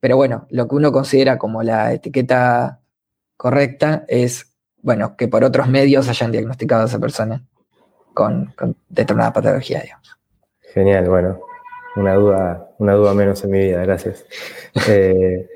Pero 0.00 0.16
bueno, 0.16 0.48
lo 0.50 0.66
que 0.66 0.74
uno 0.74 0.90
considera 0.90 1.38
como 1.38 1.62
la 1.62 1.92
etiqueta 1.92 2.80
correcta 3.36 4.04
es, 4.08 4.56
bueno, 4.82 5.16
que 5.16 5.28
por 5.28 5.44
otros 5.44 5.68
medios 5.68 6.08
hayan 6.08 6.32
diagnosticado 6.32 6.82
a 6.82 6.86
esa 6.86 6.98
persona 6.98 7.40
con, 8.12 8.52
determinada 8.88 9.32
patología, 9.32 9.80
digamos. 9.80 10.18
Genial, 10.74 11.08
bueno, 11.08 11.38
una 11.94 12.14
duda, 12.14 12.68
una 12.78 12.94
duda 12.94 13.14
menos 13.14 13.44
en 13.44 13.50
mi 13.52 13.60
vida, 13.60 13.80
gracias. 13.82 14.26
Eh, 14.88 15.48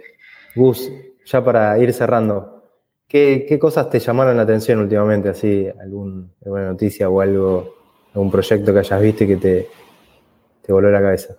Gus, 0.55 0.93
ya 1.25 1.45
para 1.45 1.77
ir 1.77 1.93
cerrando, 1.93 2.71
¿qué, 3.09 3.59
cosas 3.61 3.91
te 3.91 3.99
llamaron 3.99 4.37
la 4.37 4.45
atención 4.45 4.79
últimamente? 4.79 5.29
Así, 5.29 5.67
alguna 5.81 6.29
noticia 6.45 7.09
o 7.09 7.21
algo 7.21 7.82
algún 8.15 8.31
proyecto 8.31 8.73
que 8.73 8.79
hayas 8.81 9.01
visto 9.01 9.25
y 9.25 9.27
que 9.29 9.37
te, 9.37 9.69
te 10.65 10.73
voló 10.73 10.91
la 10.91 11.01
cabeza. 11.01 11.35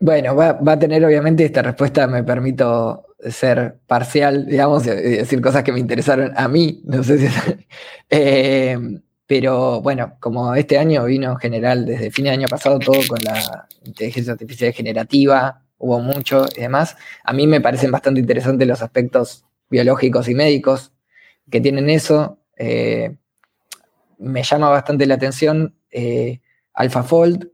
Bueno, 0.00 0.36
va, 0.36 0.58
a 0.64 0.78
tener 0.78 1.04
obviamente 1.04 1.44
esta 1.44 1.62
respuesta, 1.62 2.06
me 2.06 2.22
permito 2.22 3.04
ser 3.28 3.78
parcial, 3.86 4.46
digamos, 4.46 4.86
y 4.86 4.90
decir 4.90 5.40
cosas 5.40 5.64
que 5.64 5.72
me 5.72 5.80
interesaron 5.80 6.32
a 6.36 6.48
mí, 6.48 6.82
no 6.84 7.02
sé 7.02 7.18
si... 7.18 7.28
Eh, 8.10 8.78
pero 9.26 9.82
bueno, 9.82 10.16
como 10.20 10.54
este 10.54 10.78
año 10.78 11.04
vino 11.04 11.32
en 11.32 11.36
general, 11.36 11.84
desde 11.84 12.10
fin 12.10 12.24
de 12.24 12.30
año 12.30 12.48
pasado, 12.48 12.78
todo 12.78 12.98
con 13.06 13.18
la 13.22 13.68
inteligencia 13.84 14.32
artificial 14.32 14.72
generativa, 14.72 15.64
hubo 15.76 16.00
mucho 16.00 16.46
y 16.56 16.62
demás, 16.62 16.96
a 17.24 17.34
mí 17.34 17.46
me 17.46 17.60
parecen 17.60 17.90
bastante 17.90 18.20
interesantes 18.20 18.66
los 18.66 18.80
aspectos 18.80 19.44
biológicos 19.68 20.28
y 20.28 20.34
médicos 20.34 20.92
que 21.50 21.60
tienen 21.60 21.90
eso. 21.90 22.38
Eh, 22.56 23.16
me 24.18 24.42
llama 24.42 24.70
bastante 24.70 25.04
la 25.04 25.16
atención 25.16 25.74
eh, 25.90 26.40
AlphaFold, 26.74 27.48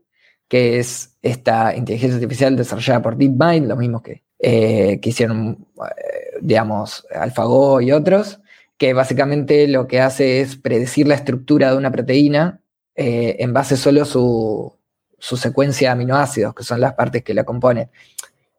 que 0.47 0.79
es 0.79 1.17
esta 1.21 1.75
inteligencia 1.75 2.15
artificial 2.15 2.55
desarrollada 2.55 3.01
por 3.01 3.17
DeepMind, 3.17 3.67
lo 3.67 3.75
mismo 3.75 4.01
que, 4.01 4.23
eh, 4.39 4.99
que 5.01 5.09
hicieron, 5.09 5.67
eh, 5.77 6.37
digamos, 6.41 7.05
AlphaGo 7.13 7.81
y 7.81 7.91
otros, 7.91 8.39
que 8.77 8.93
básicamente 8.93 9.67
lo 9.67 9.87
que 9.87 10.01
hace 10.01 10.41
es 10.41 10.55
predecir 10.57 11.07
la 11.07 11.15
estructura 11.15 11.71
de 11.71 11.77
una 11.77 11.91
proteína 11.91 12.61
en 12.97 13.51
base 13.51 13.75
solo 13.75 14.03
a 14.03 14.05
su, 14.05 14.73
su 15.17 15.37
secuencia 15.37 15.89
de 15.89 15.93
aminoácidos, 15.93 16.53
que 16.53 16.63
son 16.63 16.79
las 16.79 16.93
partes 16.93 17.23
que 17.23 17.33
la 17.33 17.43
componen. 17.43 17.89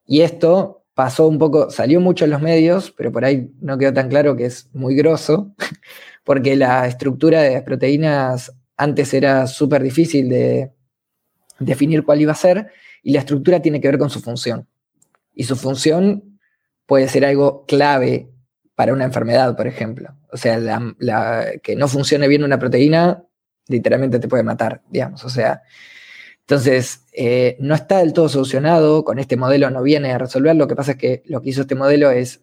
Y 0.07 0.21
esto 0.21 0.83
pasó 0.95 1.29
un 1.29 1.39
poco, 1.39 1.71
salió 1.71 2.01
mucho 2.01 2.25
en 2.25 2.31
los 2.31 2.41
medios, 2.41 2.91
pero 2.91 3.13
por 3.13 3.25
ahí 3.25 3.53
no 3.61 3.77
quedó 3.77 3.93
tan 3.93 4.09
claro 4.09 4.35
que 4.35 4.47
es 4.47 4.69
muy 4.73 4.95
grosso, 4.97 5.53
porque 6.25 6.57
la 6.57 6.87
estructura 6.87 7.43
de 7.43 7.55
las 7.55 7.63
proteínas 7.63 8.53
antes 8.77 9.15
era 9.15 9.47
súper 9.47 9.83
difícil 9.83 10.29
de 10.29 10.73
definir 11.59 12.05
cuál 12.05 12.21
iba 12.21 12.33
a 12.33 12.37
ser 12.37 12.71
y 13.03 13.13
la 13.13 13.21
estructura 13.21 13.61
tiene 13.61 13.81
que 13.81 13.89
ver 13.89 13.99
con 13.99 14.11
su 14.11 14.21
función. 14.21 14.69
Y 15.35 15.45
su 15.45 15.57
función 15.57 16.39
puede 16.87 17.09
ser 17.09 17.25
algo 17.25 17.65
clave 17.67 18.31
para 18.75 18.93
una 18.93 19.05
enfermedad, 19.05 19.57
por 19.57 19.67
ejemplo. 19.67 20.17
O 20.31 20.37
sea, 20.37 20.59
que 21.63 21.77
no 21.77 21.89
funcione 21.89 22.29
bien 22.29 22.45
una 22.45 22.59
proteína 22.59 23.27
literalmente 23.69 24.19
te 24.19 24.29
puede 24.29 24.43
matar, 24.43 24.83
digamos. 24.91 25.25
O 25.25 25.31
sea, 25.31 25.63
entonces, 26.41 27.05
eh, 27.13 27.57
no 27.61 27.75
está 27.75 27.99
del 27.99 28.13
todo 28.13 28.29
solucionado, 28.29 29.05
con 29.05 29.19
este 29.19 29.37
modelo 29.37 29.71
no 29.71 29.83
viene 29.83 30.13
a 30.13 30.19
resolver, 30.19 30.55
lo 30.55 30.69
que 30.69 30.77
pasa 30.77 30.93
es 30.93 30.99
que 30.99 31.23
lo 31.27 31.41
que 31.43 31.51
hizo 31.51 31.63
este 31.63 31.75
modelo 31.75 32.11
es 32.11 32.43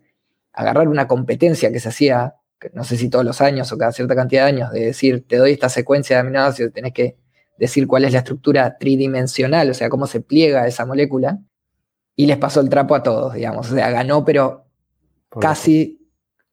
agarrar 0.51 0.87
una 0.87 1.07
competencia 1.07 1.71
que 1.71 1.79
se 1.79 1.89
hacía 1.89 2.35
no 2.73 2.83
sé 2.83 2.97
si 2.97 3.09
todos 3.09 3.25
los 3.25 3.41
años 3.41 3.71
o 3.71 3.77
cada 3.77 3.91
cierta 3.91 4.15
cantidad 4.15 4.43
de 4.43 4.49
años, 4.49 4.71
de 4.71 4.85
decir, 4.85 5.25
te 5.27 5.37
doy 5.37 5.51
esta 5.51 5.69
secuencia 5.69 6.15
de 6.15 6.21
aminoácidos, 6.21 6.73
tenés 6.73 6.93
que 6.93 7.17
decir 7.57 7.87
cuál 7.87 8.05
es 8.05 8.13
la 8.13 8.19
estructura 8.19 8.77
tridimensional, 8.77 9.69
o 9.69 9.73
sea, 9.73 9.89
cómo 9.89 10.07
se 10.07 10.21
pliega 10.21 10.67
esa 10.67 10.85
molécula, 10.85 11.39
y 12.15 12.27
les 12.27 12.37
pasó 12.37 12.61
el 12.61 12.69
trapo 12.69 12.95
a 12.95 13.03
todos, 13.03 13.33
digamos. 13.33 13.71
O 13.71 13.75
sea, 13.75 13.89
ganó, 13.89 14.23
pero 14.23 14.65
casi 15.39 15.99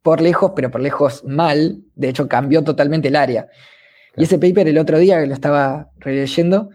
por 0.02 0.20
lejos, 0.20 0.52
pero 0.56 0.70
por 0.70 0.80
lejos 0.80 1.24
mal. 1.24 1.82
De 1.94 2.08
hecho, 2.08 2.28
cambió 2.28 2.64
totalmente 2.64 3.08
el 3.08 3.16
área. 3.16 3.48
Y 4.16 4.24
ese 4.24 4.38
paper 4.38 4.68
el 4.68 4.78
otro 4.78 4.98
día 4.98 5.20
que 5.20 5.26
lo 5.26 5.34
estaba 5.34 5.90
releyendo, 5.98 6.70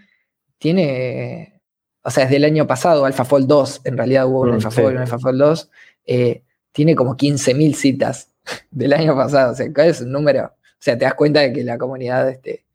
tiene, 0.58 1.62
o 2.04 2.12
sea, 2.12 2.26
es 2.26 2.30
del 2.30 2.46
año 2.46 2.68
pasado, 2.68 3.06
AlphaFold 3.06 3.48
2, 3.48 3.82
en 3.86 3.98
realidad 3.98 4.28
hubo 4.28 4.42
un 4.42 4.52
mm, 4.52 4.54
AlphaFold 4.54 4.92
y 4.92 4.96
un 4.96 5.02
AlphaFold 5.02 5.40
2, 5.40 5.72
eh, 6.06 6.44
tiene 6.72 6.96
como 6.96 7.18
15.000 7.18 7.74
citas 7.74 8.32
del 8.72 8.94
año 8.94 9.16
pasado. 9.16 9.52
O 9.52 9.56
sea, 9.56 9.68
es 9.86 10.02
un 10.02 10.12
número? 10.12 10.46
O 10.46 10.78
sea, 10.80 10.98
te 10.98 11.06
das 11.06 11.14
cuenta 11.16 11.42
de 11.42 11.54
que 11.54 11.64
la 11.64 11.78
comunidad. 11.78 12.30
Este, 12.30 12.66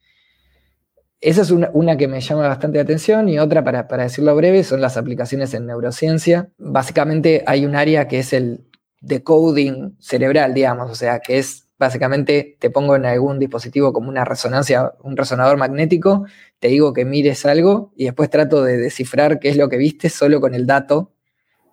esa 1.21 1.43
es 1.43 1.51
una, 1.51 1.97
que 1.99 2.09
me 2.09 2.21
llama 2.21 2.49
bastante 2.49 2.79
la 2.79 2.83
atención 2.83 3.29
y 3.29 3.39
otra, 3.39 3.63
para, 3.63 3.85
decirlo 4.05 4.35
breve, 4.35 4.65
son 4.65 4.81
las 4.81 4.97
aplicaciones 4.97 5.53
en 5.53 5.67
neurociencia. 5.67 6.49
Básicamente 6.57 7.45
hay 7.47 7.67
un 7.67 7.77
área 7.77 8.09
que 8.09 8.21
es 8.21 8.33
el 8.33 8.65
decoding 9.03 9.97
cerebral, 10.01 10.55
digamos, 10.55 10.91
o 10.91 10.95
sea, 10.95 11.21
que 11.21 11.39
es 11.39 11.67
básicamente 11.79 12.57
te 12.59 12.69
pongo 12.69 12.95
en 12.95 13.07
algún 13.07 13.39
dispositivo 13.39 13.93
como 13.93 14.11
una 14.11 14.25
resonancia, 14.25 14.93
un 15.03 15.17
resonador 15.17 15.57
magnético, 15.57 16.27
te 16.59 16.69
digo 16.69 16.93
que 16.93 17.07
mires 17.07 17.47
algo 17.47 17.91
y 17.97 18.05
después 18.05 18.29
trato 18.29 18.63
de 18.63 18.77
descifrar 18.77 19.41
qué 19.41 19.49
es 19.49 19.57
lo 19.57 19.71
que 19.71 19.79
viste 19.79 20.11
solo 20.11 20.43
con 20.43 20.55
el 20.55 20.67
dato 20.67 21.13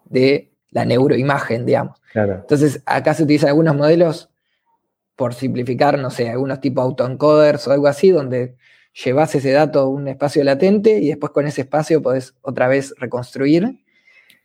de 0.05 0.53
la 0.71 0.85
neuroimagen, 0.85 1.65
digamos. 1.65 2.01
Entonces, 2.13 2.81
acá 2.85 3.13
se 3.13 3.23
utilizan 3.23 3.49
algunos 3.49 3.75
modelos, 3.75 4.29
por 5.17 5.33
simplificar, 5.33 5.97
no 5.97 6.11
sé, 6.11 6.29
algunos 6.29 6.61
tipo 6.61 6.79
autoencoders 6.79 7.67
o 7.67 7.71
algo 7.71 7.87
así, 7.87 8.11
donde 8.11 8.55
llevas 8.93 9.33
ese 9.33 9.51
dato 9.51 9.79
a 9.79 9.89
un 9.89 10.07
espacio 10.07 10.43
latente 10.43 10.99
y 10.99 11.07
después 11.07 11.31
con 11.31 11.47
ese 11.47 11.61
espacio 11.61 12.03
podés 12.03 12.35
otra 12.41 12.67
vez 12.67 12.93
reconstruir. 12.97 13.79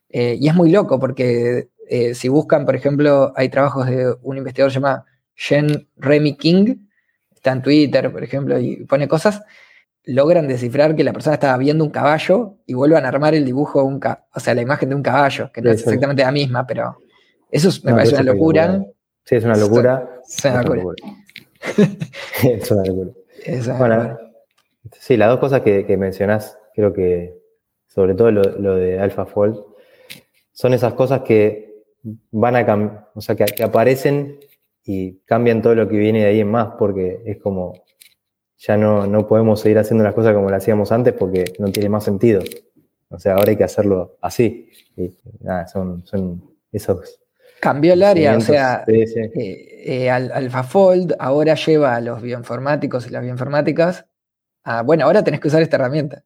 Eh, 0.08 0.38
y 0.40 0.48
es 0.48 0.54
muy 0.54 0.70
loco 0.70 0.98
porque 0.98 1.68
eh, 1.88 2.14
si 2.14 2.28
buscan, 2.28 2.64
por 2.64 2.74
ejemplo, 2.74 3.34
hay 3.36 3.50
trabajos 3.50 3.86
de 3.86 4.14
un 4.22 4.38
investigador 4.38 4.72
llamado 4.72 5.04
Jen 5.34 5.88
Remy 5.98 6.36
King, 6.36 6.76
está 7.34 7.52
en 7.52 7.62
Twitter, 7.62 8.10
por 8.10 8.24
ejemplo, 8.24 8.58
y 8.58 8.84
pone 8.86 9.06
cosas, 9.06 9.42
logran 10.04 10.48
descifrar 10.48 10.96
que 10.96 11.04
la 11.04 11.12
persona 11.12 11.34
estaba 11.34 11.56
viendo 11.58 11.84
un 11.84 11.90
caballo 11.90 12.56
y 12.66 12.74
vuelvan 12.74 13.04
a 13.04 13.08
armar 13.08 13.34
el 13.34 13.44
dibujo, 13.44 13.84
un 13.84 14.00
o 14.34 14.40
sea, 14.40 14.54
la 14.54 14.62
imagen 14.62 14.88
de 14.88 14.94
un 14.94 15.02
caballo, 15.02 15.50
que 15.52 15.62
no 15.62 15.70
es 15.70 15.80
exactamente 15.80 16.22
la 16.22 16.32
misma, 16.32 16.66
pero 16.66 16.98
eso 17.50 17.68
me 17.84 17.92
parece 17.92 18.14
una 18.14 18.24
locura. 18.24 18.84
Sí, 19.24 19.36
es 19.36 19.44
una 19.44 19.56
locura. 19.56 20.08
Es 20.28 20.44
una 20.44 20.62
locura. 20.62 20.96
es 22.44 22.70
una 22.70 22.84
locura. 22.84 23.12
bueno, 23.78 24.18
sí, 24.98 25.16
las 25.16 25.28
dos 25.28 25.38
cosas 25.38 25.60
que, 25.60 25.86
que, 25.86 25.96
mencionás, 25.96 26.58
creo 26.74 26.92
que 26.92 27.36
sobre 27.86 28.14
todo 28.14 28.32
lo, 28.32 28.74
de 28.76 28.98
AlphaFold, 28.98 29.60
son 30.52 30.74
esas 30.74 30.94
cosas 30.94 31.20
que 31.22 31.84
van 32.32 32.56
a 32.56 32.66
cambiar, 32.66 33.10
o 33.14 33.20
sea, 33.20 33.36
que, 33.36 33.44
que 33.44 33.62
aparecen 33.62 34.40
y 34.84 35.18
cambian 35.24 35.62
todo 35.62 35.74
lo 35.76 35.88
que 35.88 35.96
viene 35.96 36.20
de 36.20 36.26
ahí 36.26 36.40
en 36.40 36.50
más, 36.50 36.70
porque 36.78 37.22
es 37.26 37.38
como, 37.38 37.81
ya 38.64 38.76
no, 38.76 39.06
no 39.08 39.26
podemos 39.26 39.60
seguir 39.60 39.78
haciendo 39.78 40.04
las 40.04 40.14
cosas 40.14 40.34
como 40.34 40.48
las 40.48 40.62
hacíamos 40.62 40.92
antes 40.92 41.12
porque 41.14 41.52
no 41.58 41.72
tiene 41.72 41.88
más 41.88 42.04
sentido. 42.04 42.42
O 43.08 43.18
sea, 43.18 43.34
ahora 43.34 43.50
hay 43.50 43.56
que 43.56 43.64
hacerlo 43.64 44.16
así. 44.20 44.70
Y 44.96 45.10
nada, 45.40 45.66
son, 45.66 46.06
son 46.06 46.42
esos 46.70 47.18
Cambió 47.60 47.92
el 47.92 48.02
área, 48.02 48.36
o 48.36 48.40
sea, 48.40 48.84
eh, 48.88 49.84
eh, 49.84 50.10
AlphaFold 50.10 51.14
ahora 51.18 51.54
lleva 51.54 51.94
a 51.94 52.00
los 52.00 52.20
bioinformáticos 52.20 53.06
y 53.06 53.10
las 53.10 53.22
bioinformáticas 53.22 54.04
a, 54.64 54.82
bueno, 54.82 55.04
ahora 55.04 55.22
tenés 55.22 55.38
que 55.38 55.46
usar 55.46 55.62
esta 55.62 55.76
herramienta. 55.76 56.24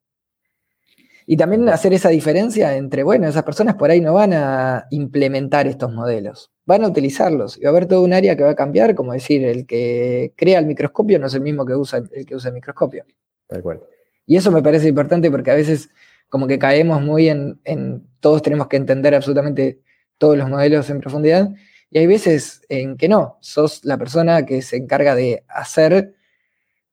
Y 1.27 1.37
también 1.37 1.69
hacer 1.69 1.93
esa 1.93 2.09
diferencia 2.09 2.75
entre, 2.77 3.03
bueno, 3.03 3.29
esas 3.29 3.43
personas 3.43 3.75
por 3.75 3.91
ahí 3.91 4.01
no 4.01 4.15
van 4.15 4.33
a 4.33 4.87
implementar 4.91 5.67
estos 5.67 5.93
modelos, 5.93 6.53
van 6.67 6.85
a 6.85 6.89
utilizarlos 6.89 7.57
y 7.57 7.63
va 7.63 7.69
a 7.69 7.71
haber 7.71 7.87
todo 7.87 8.03
un 8.03 8.13
área 8.13 8.37
que 8.37 8.43
va 8.43 8.51
a 8.51 8.57
cambiar, 8.57 8.95
como 8.95 9.13
decir, 9.13 9.45
el 9.45 9.67
que 9.67 10.33
crea 10.37 10.59
el 10.59 10.67
microscopio 10.67 11.19
no 11.19 11.29
es 11.29 11.35
el 11.35 11.41
mismo 11.41 11.65
que 11.65 11.75
usa 11.75 12.03
el 12.11 12.27
que 12.27 12.35
usa 12.35 12.49
el 12.49 12.55
microscopio. 12.55 13.05
Tal 13.47 13.63
cual. 13.63 13.81
Y 14.27 14.37
eso 14.37 14.51
me 14.51 14.63
parece 14.63 14.89
importante 14.89 15.31
porque 15.31 15.53
a 15.53 15.55
veces 15.55 15.89
como 16.29 16.47
que 16.49 16.59
caemos 16.59 17.01
muy 17.01 17.29
en, 17.29 17.61
en 17.65 18.07
todos 18.21 18.43
tenemos 18.43 18.67
que 18.67 18.77
entender 18.77 19.15
absolutamente 19.15 19.81
todos 20.19 20.37
los 20.37 20.51
modelos 20.51 20.91
en 20.91 21.01
profundidad 21.01 21.51
y 21.91 21.99
hay 21.99 22.07
veces 22.07 22.63
en 22.69 22.97
que 22.97 23.09
no, 23.09 23.39
sos 23.41 23.85
la 23.85 23.97
persona 23.97 24.45
que 24.45 24.61
se 24.63 24.77
encarga 24.77 25.15
de 25.15 25.45
hacer 25.49 26.15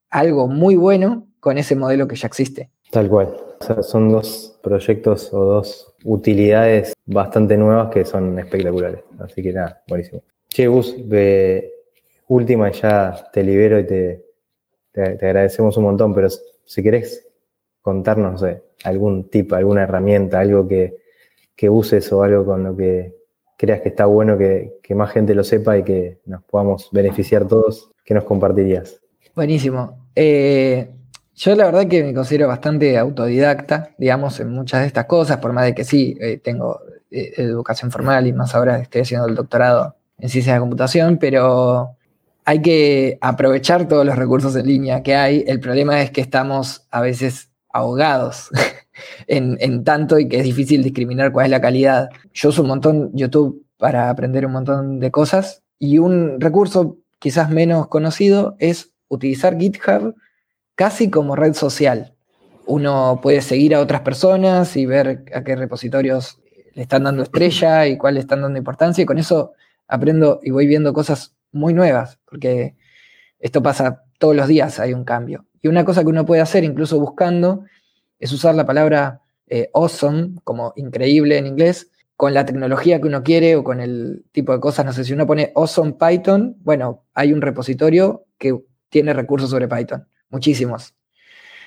algo 0.10 0.48
muy 0.48 0.76
bueno 0.76 1.28
con 1.40 1.58
ese 1.58 1.76
modelo 1.76 2.08
que 2.08 2.16
ya 2.16 2.28
existe. 2.28 2.70
Tal 2.92 3.10
cual. 3.10 3.36
Son 3.82 4.10
dos 4.10 4.60
proyectos 4.62 5.34
o 5.34 5.40
dos 5.44 5.94
utilidades 6.04 6.94
bastante 7.06 7.58
nuevas 7.58 7.90
que 7.90 8.06
son 8.06 8.38
espectaculares. 8.40 9.02
Así 9.20 9.42
que 9.42 9.54
nada, 9.54 9.82
buenísimo. 9.88 10.22
Che, 10.48 10.68
Gus, 10.68 10.96
de 11.10 11.74
última 12.28 12.72
ya 12.72 13.30
te 13.32 13.44
libero 13.44 13.80
y 13.80 13.86
te, 13.86 14.26
te, 14.92 15.02
agradecemos 15.02 15.76
un 15.78 15.86
montón, 15.86 16.14
pero 16.14 16.30
si 16.30 16.84
querés 16.84 17.28
contarnos, 17.82 18.42
no 18.42 18.48
algún 18.84 19.30
tip, 19.30 19.54
alguna 19.54 19.84
herramienta, 19.84 20.40
algo 20.40 20.68
que, 20.68 20.98
que 21.56 21.70
uses 21.70 22.12
o 22.12 22.24
algo 22.24 22.46
con 22.46 22.64
lo 22.64 22.76
que 22.76 23.16
creas 23.58 23.82
que 23.82 23.90
está 23.90 24.06
bueno 24.06 24.38
que, 24.38 24.80
que, 24.84 24.94
más 24.94 25.12
gente 25.12 25.34
lo 25.34 25.44
sepa 25.44 25.78
y 25.78 25.84
que 25.84 26.20
nos 26.26 26.44
podamos 26.44 26.90
beneficiar 26.92 27.48
todos, 27.48 27.92
¿qué 28.04 28.14
nos 28.14 28.26
compartirías? 28.26 29.02
Buenísimo. 29.36 30.10
Eh, 30.16 30.90
yo 31.36 31.56
la 31.56 31.66
verdad 31.66 31.88
que 31.88 32.04
me 32.04 32.14
considero 32.14 32.48
bastante 32.48 32.98
autodidacta, 32.98 33.92
digamos, 33.98 34.40
en 34.40 34.50
muchas 34.52 34.82
de 34.82 34.88
estas 34.88 35.06
cosas, 35.06 35.38
por 35.38 35.54
más 35.54 35.66
de 35.66 35.74
que 35.74 35.84
sí, 35.84 36.16
eh, 36.20 36.38
tengo 36.38 36.80
eh, 37.10 37.34
educación 37.38 37.92
formal 37.92 38.28
y 38.28 38.34
más 38.34 38.54
ahora 38.56 38.80
estoy 38.80 39.02
haciendo 39.02 39.28
el 39.28 39.36
doctorado 39.36 39.96
en 40.20 40.30
ciencia 40.30 40.54
de 40.54 40.60
computación, 40.60 41.18
pero 41.18 41.96
hay 42.46 42.62
que 42.62 43.18
aprovechar 43.22 43.88
todos 43.88 44.06
los 44.06 44.16
recursos 44.16 44.56
en 44.56 44.68
línea 44.68 45.02
que 45.02 45.16
hay. 45.16 45.44
El 45.48 45.60
problema 45.60 46.02
es 46.02 46.12
que 46.12 46.22
estamos 46.22 46.88
a 46.92 47.02
veces 47.02 47.50
ahogados 47.70 48.50
en, 49.28 49.58
en, 49.60 49.84
tanto 49.84 50.20
y 50.20 50.28
que 50.28 50.38
es 50.38 50.44
difícil 50.44 50.84
discriminar 50.84 51.32
cuál 51.32 51.46
es 51.46 51.52
la 51.52 51.62
calidad. 51.62 52.10
Yo 52.34 52.50
uso 52.50 52.62
un 52.62 52.68
montón 52.68 53.12
YouTube 53.14 53.66
para 53.78 54.10
aprender 54.10 54.46
un 54.46 54.52
montón 54.54 55.00
de 55.00 55.12
cosas 55.12 55.64
y 55.80 55.98
un 55.98 56.40
recurso 56.40 56.98
quizás 57.20 57.50
menos 57.50 57.88
conocido 57.88 58.56
es 58.60 58.92
utilizar 59.08 59.58
GitHub 59.58 60.16
casi 60.76 61.10
como 61.10 61.36
red 61.36 61.54
social. 61.54 62.14
Uno 62.66 63.20
puede 63.22 63.42
seguir 63.42 63.76
a 63.76 63.82
otras 63.82 64.02
personas 64.02 64.76
y 64.78 64.86
ver 64.86 65.26
a 65.34 65.44
qué 65.44 65.56
repositorios 65.56 66.40
le 66.74 66.84
están 66.84 67.04
dando 67.04 67.24
estrella 67.24 67.88
y 67.88 67.98
cuál 67.98 68.16
le 68.16 68.22
están 68.22 68.42
dando 68.42 68.58
importancia, 68.58 69.04
y 69.04 69.06
con 69.06 69.18
eso 69.18 69.54
aprendo 69.88 70.40
y 70.42 70.52
voy 70.52 70.66
viendo 70.66 70.94
cosas 70.94 71.36
muy 71.52 71.74
nuevas, 71.74 72.20
porque 72.26 72.76
esto 73.40 73.62
pasa 73.62 74.04
todos 74.18 74.36
los 74.36 74.48
días, 74.48 74.80
hay 74.80 74.94
un 74.94 75.04
cambio. 75.04 75.46
Y 75.62 75.68
una 75.68 75.86
cosa 75.86 76.02
que 76.02 76.10
uno 76.10 76.26
puede 76.26 76.42
hacer, 76.42 76.64
incluso 76.64 77.00
buscando, 77.00 77.66
es 78.20 78.32
usar 78.32 78.56
la 78.56 78.66
palabra 78.66 79.22
eh, 79.48 79.70
awesome, 79.74 80.32
como 80.44 80.74
increíble 80.78 81.38
en 81.38 81.46
inglés, 81.46 81.92
con 82.16 82.34
la 82.34 82.46
tecnología 82.46 83.00
que 83.00 83.08
uno 83.08 83.22
quiere 83.22 83.56
o 83.56 83.64
con 83.64 83.82
el 83.82 84.26
tipo 84.32 84.54
de 84.54 84.60
cosas. 84.60 84.86
No 84.86 84.94
sé, 84.94 85.04
si 85.04 85.14
uno 85.14 85.28
pone 85.28 85.52
awesome 85.56 85.94
Python, 85.94 86.56
bueno, 86.62 87.04
hay 87.14 87.34
un 87.34 87.42
repositorio 87.42 88.26
que 88.38 88.58
tiene 88.90 89.14
recursos 89.14 89.50
sobre 89.50 89.68
Python 89.68 90.08
muchísimos. 90.34 90.94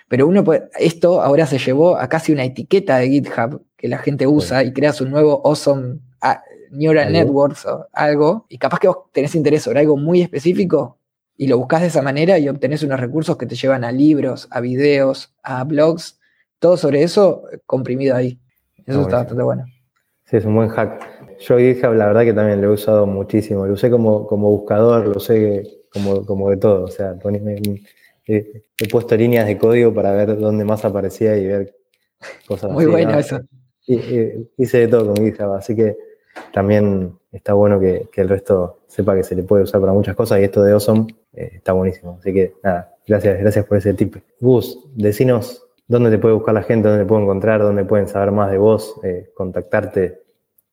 Pero 0.08 0.26
uno 0.26 0.44
puede, 0.44 0.68
esto 0.78 1.22
ahora 1.22 1.46
se 1.46 1.58
llevó 1.58 1.96
a 1.96 2.08
casi 2.08 2.32
una 2.32 2.44
etiqueta 2.44 2.98
de 2.98 3.08
GitHub 3.08 3.62
que 3.76 3.88
la 3.88 3.98
gente 3.98 4.26
usa 4.26 4.62
y 4.62 4.72
creas 4.72 5.00
un 5.00 5.10
nuevo 5.10 5.40
awesome 5.44 5.98
ah, 6.20 6.42
neural 6.70 7.12
networks 7.12 7.64
o 7.66 7.86
algo, 7.92 8.46
y 8.48 8.58
capaz 8.58 8.78
que 8.78 8.88
vos 8.88 8.98
tenés 9.12 9.34
interés 9.34 9.62
sobre 9.62 9.80
algo 9.80 9.96
muy 9.96 10.20
específico 10.22 10.98
y 11.36 11.48
lo 11.48 11.58
buscas 11.58 11.82
de 11.82 11.88
esa 11.88 12.02
manera 12.02 12.38
y 12.38 12.48
obtenés 12.48 12.82
unos 12.82 13.00
recursos 13.00 13.36
que 13.36 13.46
te 13.46 13.56
llevan 13.56 13.84
a 13.84 13.92
libros, 13.92 14.48
a 14.50 14.60
videos, 14.60 15.34
a 15.42 15.64
blogs, 15.64 16.18
todo 16.58 16.76
sobre 16.76 17.02
eso 17.02 17.42
comprimido 17.66 18.16
ahí. 18.16 18.38
Eso 18.86 19.02
está 19.02 19.16
bastante 19.16 19.42
bueno. 19.42 19.64
Sí, 20.24 20.36
es 20.36 20.44
un 20.44 20.54
buen 20.54 20.68
hack. 20.68 21.38
Yo 21.40 21.58
GitHub 21.58 21.92
la 21.92 22.06
verdad 22.06 22.22
que 22.22 22.32
también 22.32 22.62
lo 22.62 22.68
he 22.68 22.72
usado 22.72 23.06
muchísimo. 23.06 23.66
Lo 23.66 23.74
usé 23.74 23.90
como, 23.90 24.26
como 24.26 24.50
buscador, 24.50 25.06
lo 25.06 25.16
usé 25.16 25.82
como, 25.92 26.24
como 26.24 26.50
de 26.50 26.56
todo. 26.56 26.84
O 26.84 26.88
sea, 26.88 27.16
he 28.26 28.88
puesto 28.90 29.16
líneas 29.16 29.46
de 29.46 29.56
código 29.56 29.94
para 29.94 30.12
ver 30.12 30.38
dónde 30.38 30.64
más 30.64 30.84
aparecía 30.84 31.36
y 31.36 31.46
ver 31.46 31.76
cosas 32.46 32.72
Muy 32.72 32.86
bueno 32.86 33.18
eso. 33.18 33.40
hice 33.86 34.78
de 34.78 34.88
todo 34.88 35.14
con 35.14 35.24
GitHub, 35.24 35.52
así 35.52 35.76
que 35.76 35.96
también 36.52 37.18
está 37.32 37.54
bueno 37.54 37.78
que, 37.78 38.08
el 38.14 38.28
resto 38.28 38.80
sepa 38.86 39.14
que 39.14 39.22
se 39.22 39.34
le 39.34 39.42
puede 39.42 39.64
usar 39.64 39.80
para 39.80 39.92
muchas 39.92 40.16
cosas 40.16 40.40
y 40.40 40.44
esto 40.44 40.62
de 40.62 40.72
Awesome 40.72 41.06
eh, 41.34 41.52
está 41.54 41.72
buenísimo. 41.72 42.18
Así 42.20 42.32
que 42.32 42.54
nada, 42.62 42.94
gracias, 43.06 43.38
gracias 43.38 43.64
por 43.64 43.78
ese 43.78 43.94
tip. 43.94 44.16
Gus, 44.40 44.78
decinos 44.94 45.66
dónde 45.86 46.10
te 46.10 46.18
puede 46.18 46.34
buscar 46.34 46.54
la 46.54 46.62
gente, 46.62 46.88
dónde 46.88 47.04
te 47.04 47.08
puede 47.08 47.22
encontrar, 47.22 47.62
dónde 47.62 47.84
pueden 47.84 48.08
saber 48.08 48.32
más 48.32 48.50
de 48.50 48.58
vos, 48.58 48.94
eh, 49.02 49.30
contactarte, 49.34 50.22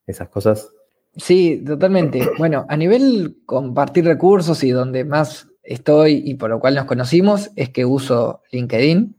esas 0.06 0.28
cosas. 0.28 0.70
Sí, 1.16 1.62
totalmente. 1.64 2.28
Bueno, 2.38 2.66
a 2.68 2.76
nivel 2.76 3.38
compartir 3.46 4.04
recursos 4.04 4.64
y 4.64 4.70
donde 4.70 5.04
más 5.04 5.48
estoy 5.64 6.22
y 6.24 6.34
por 6.34 6.50
lo 6.50 6.60
cual 6.60 6.74
nos 6.74 6.84
conocimos 6.84 7.50
es 7.56 7.70
que 7.70 7.84
uso 7.84 8.42
LinkedIn 8.52 9.16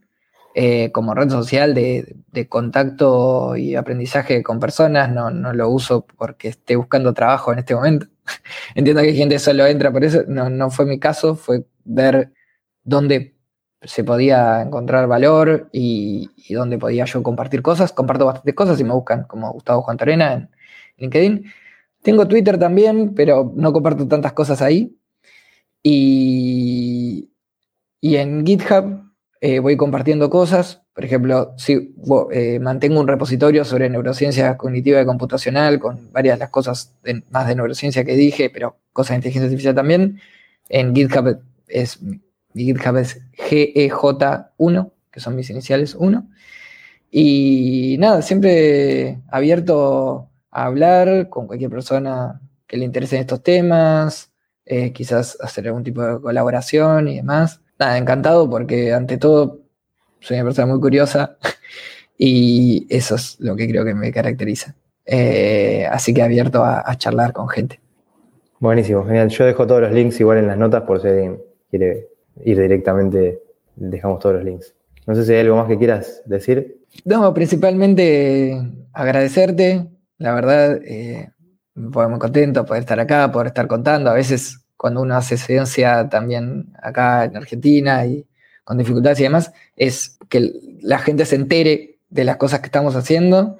eh, 0.58 0.90
como 0.90 1.12
red 1.14 1.28
social 1.28 1.74
de, 1.74 2.16
contacto 2.48 3.56
y 3.56 3.74
aprendizaje 3.74 4.42
con 4.42 4.58
personas. 4.58 5.10
No, 5.10 5.30
lo 5.30 5.68
uso 5.68 6.06
porque 6.16 6.48
esté 6.48 6.76
buscando 6.76 7.12
trabajo 7.12 7.52
en 7.52 7.58
este 7.58 7.74
momento. 7.74 8.06
Entiendo 8.74 9.02
que 9.02 9.12
gente 9.12 9.38
solo 9.38 9.66
entra 9.66 9.92
por 9.92 10.02
eso. 10.02 10.22
No, 10.26 10.70
fue 10.70 10.86
mi 10.86 10.98
caso, 10.98 11.36
fue 11.36 11.66
ver 11.84 12.32
dónde 12.84 13.36
se 13.82 14.02
podía 14.02 14.62
encontrar 14.62 15.06
valor 15.06 15.68
y, 15.72 16.30
dónde 16.48 16.78
podía 16.78 17.04
yo 17.04 17.22
compartir 17.22 17.60
cosas. 17.60 17.92
Comparto 17.92 18.24
bastantes 18.24 18.54
cosas 18.54 18.80
y 18.80 18.84
me 18.84 18.94
buscan 18.94 19.24
como 19.24 19.52
Gustavo 19.52 19.82
Juan 19.82 19.98
Torena 19.98 20.32
en 20.32 20.50
LinkedIn. 20.96 21.52
Tengo 22.02 22.26
Twitter 22.26 22.58
también, 22.58 23.14
pero 23.14 23.52
no 23.54 23.74
comparto 23.74 24.08
tantas 24.08 24.32
cosas 24.32 24.62
ahí. 24.62 24.96
Y, 25.88 27.30
en 28.02 28.44
GitHub 28.44 29.04
eh, 29.40 29.60
voy 29.60 29.76
compartiendo 29.76 30.28
cosas. 30.30 30.82
Por 30.92 31.04
ejemplo, 31.04 31.54
si 31.58 31.94
eh, 32.32 32.58
mantengo 32.58 32.98
un 32.98 33.06
repositorio 33.06 33.64
sobre 33.64 33.88
neurociencia 33.88 34.56
cognitiva 34.56 35.00
y 35.00 35.06
computacional 35.06 35.78
con 35.78 36.10
varias 36.10 36.38
de 36.38 36.40
las 36.40 36.50
cosas 36.50 36.92
más 37.30 37.46
de 37.46 37.54
neurociencia 37.54 38.04
que 38.04 38.16
dije, 38.16 38.50
pero 38.50 38.78
cosas 38.92 39.10
de 39.10 39.16
inteligencia 39.16 39.46
artificial 39.46 39.74
también. 39.76 40.20
En 40.68 40.92
GitHub 40.92 41.40
es 41.68 42.00
GitHub 42.52 42.96
es 42.96 43.20
GEJ1, 43.36 44.90
que 45.12 45.20
son 45.20 45.36
mis 45.36 45.50
iniciales 45.50 45.94
1. 45.94 46.28
Y 47.12 47.96
nada, 48.00 48.22
siempre 48.22 49.20
abierto 49.28 50.30
a 50.50 50.64
hablar 50.64 51.28
con 51.28 51.46
cualquier 51.46 51.70
persona 51.70 52.40
que 52.66 52.76
le 52.76 52.84
interesen 52.84 53.20
estos 53.20 53.44
temas, 53.44 54.32
eh, 54.66 54.92
quizás 54.92 55.38
hacer 55.40 55.68
algún 55.68 55.84
tipo 55.84 56.02
de 56.02 56.20
colaboración 56.20 57.08
y 57.08 57.16
demás. 57.16 57.60
Nada, 57.78 57.96
encantado 57.98 58.50
porque 58.50 58.92
ante 58.92 59.16
todo 59.16 59.60
soy 60.20 60.36
una 60.36 60.44
persona 60.44 60.66
muy 60.66 60.80
curiosa 60.80 61.36
y 62.18 62.86
eso 62.90 63.14
es 63.14 63.38
lo 63.38 63.54
que 63.54 63.68
creo 63.68 63.84
que 63.84 63.94
me 63.94 64.12
caracteriza. 64.12 64.74
Eh, 65.04 65.86
así 65.88 66.12
que 66.12 66.22
abierto 66.22 66.64
a, 66.64 66.92
charlar 66.96 67.32
con 67.32 67.48
gente. 67.48 67.80
Buenísimo, 68.58 69.04
genial. 69.04 69.28
Yo 69.28 69.44
dejo 69.44 69.66
todos 69.66 69.82
los 69.82 69.92
links 69.92 70.18
igual 70.18 70.38
en 70.38 70.48
las 70.48 70.58
notas 70.58 70.82
por 70.82 71.00
si 71.00 71.08
alguien 71.08 71.40
quiere 71.70 72.08
ir 72.44 72.60
directamente, 72.60 73.40
dejamos 73.76 74.18
todos 74.18 74.36
los 74.36 74.44
links. 74.44 74.74
No 75.06 75.14
sé 75.14 75.24
si 75.24 75.32
hay 75.32 75.40
algo 75.40 75.56
más 75.56 75.68
que 75.68 75.78
quieras 75.78 76.22
decir. 76.26 76.80
No, 77.04 77.32
principalmente 77.32 78.60
agradecerte. 78.92 79.86
La 80.18 80.34
verdad, 80.34 80.80
eh, 80.82 81.30
me 81.76 81.90
pongo 81.90 82.08
muy 82.10 82.18
contento 82.18 82.64
poder 82.64 82.82
estar 82.82 82.98
acá, 82.98 83.30
poder 83.30 83.48
estar 83.48 83.66
contando. 83.66 84.10
A 84.10 84.14
veces 84.14 84.66
cuando 84.76 85.02
uno 85.02 85.14
hace 85.14 85.36
ciencia 85.36 86.08
también 86.08 86.72
acá 86.82 87.24
en 87.24 87.36
Argentina 87.36 88.04
y 88.06 88.26
con 88.64 88.78
dificultades 88.78 89.20
y 89.20 89.24
demás, 89.24 89.52
es 89.76 90.18
que 90.28 90.52
la 90.80 90.98
gente 90.98 91.24
se 91.24 91.36
entere 91.36 91.98
de 92.08 92.24
las 92.24 92.36
cosas 92.36 92.60
que 92.60 92.66
estamos 92.66 92.96
haciendo, 92.96 93.58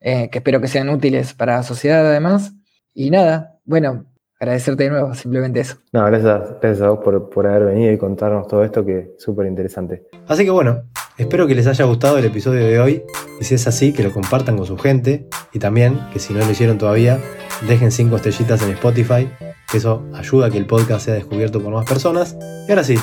eh, 0.00 0.30
que 0.30 0.38
espero 0.38 0.60
que 0.60 0.66
sean 0.66 0.88
útiles 0.88 1.34
para 1.34 1.56
la 1.56 1.62
sociedad 1.62 2.06
además. 2.06 2.52
Y 2.94 3.10
nada, 3.10 3.58
bueno, 3.64 4.06
agradecerte 4.40 4.84
de 4.84 4.90
nuevo, 4.90 5.14
simplemente 5.14 5.60
eso. 5.60 5.76
No, 5.92 6.04
gracias, 6.06 6.60
gracias 6.60 6.80
a 6.82 6.90
vos 6.90 6.98
por, 7.04 7.30
por 7.30 7.46
haber 7.46 7.66
venido 7.66 7.92
y 7.92 7.98
contarnos 7.98 8.48
todo 8.48 8.64
esto 8.64 8.84
que 8.84 8.98
es 8.98 9.22
súper 9.22 9.46
interesante. 9.46 10.08
Así 10.26 10.44
que 10.44 10.50
bueno, 10.50 10.82
espero 11.16 11.46
que 11.46 11.54
les 11.54 11.66
haya 11.68 11.84
gustado 11.84 12.18
el 12.18 12.24
episodio 12.24 12.66
de 12.66 12.80
hoy 12.80 13.02
y 13.40 13.44
si 13.44 13.54
es 13.54 13.66
así, 13.68 13.92
que 13.92 14.02
lo 14.02 14.12
compartan 14.12 14.56
con 14.56 14.66
su 14.66 14.76
gente 14.76 15.28
y 15.52 15.60
también 15.60 16.00
que 16.12 16.18
si 16.18 16.32
no 16.32 16.40
lo 16.40 16.50
hicieron 16.50 16.78
todavía, 16.78 17.20
dejen 17.66 17.92
5 17.92 18.16
estrellitas 18.16 18.62
en 18.62 18.70
Spotify, 18.70 19.28
que 19.70 19.78
eso 19.78 20.04
ayuda 20.14 20.46
a 20.46 20.50
que 20.50 20.58
el 20.58 20.66
podcast 20.66 21.06
sea 21.06 21.14
descubierto 21.14 21.60
por 21.62 21.72
más 21.72 21.84
personas. 21.84 22.36
Y 22.66 22.70
ahora 22.70 22.84
sí, 22.84 22.96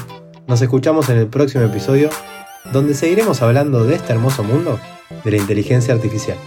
nos 0.47 0.61
escuchamos 0.61 1.09
en 1.09 1.17
el 1.17 1.27
próximo 1.27 1.63
episodio 1.63 2.09
donde 2.71 2.93
seguiremos 2.93 3.41
hablando 3.41 3.83
de 3.83 3.95
este 3.95 4.13
hermoso 4.13 4.43
mundo 4.43 4.79
de 5.23 5.31
la 5.31 5.37
inteligencia 5.37 5.93
artificial. 5.93 6.37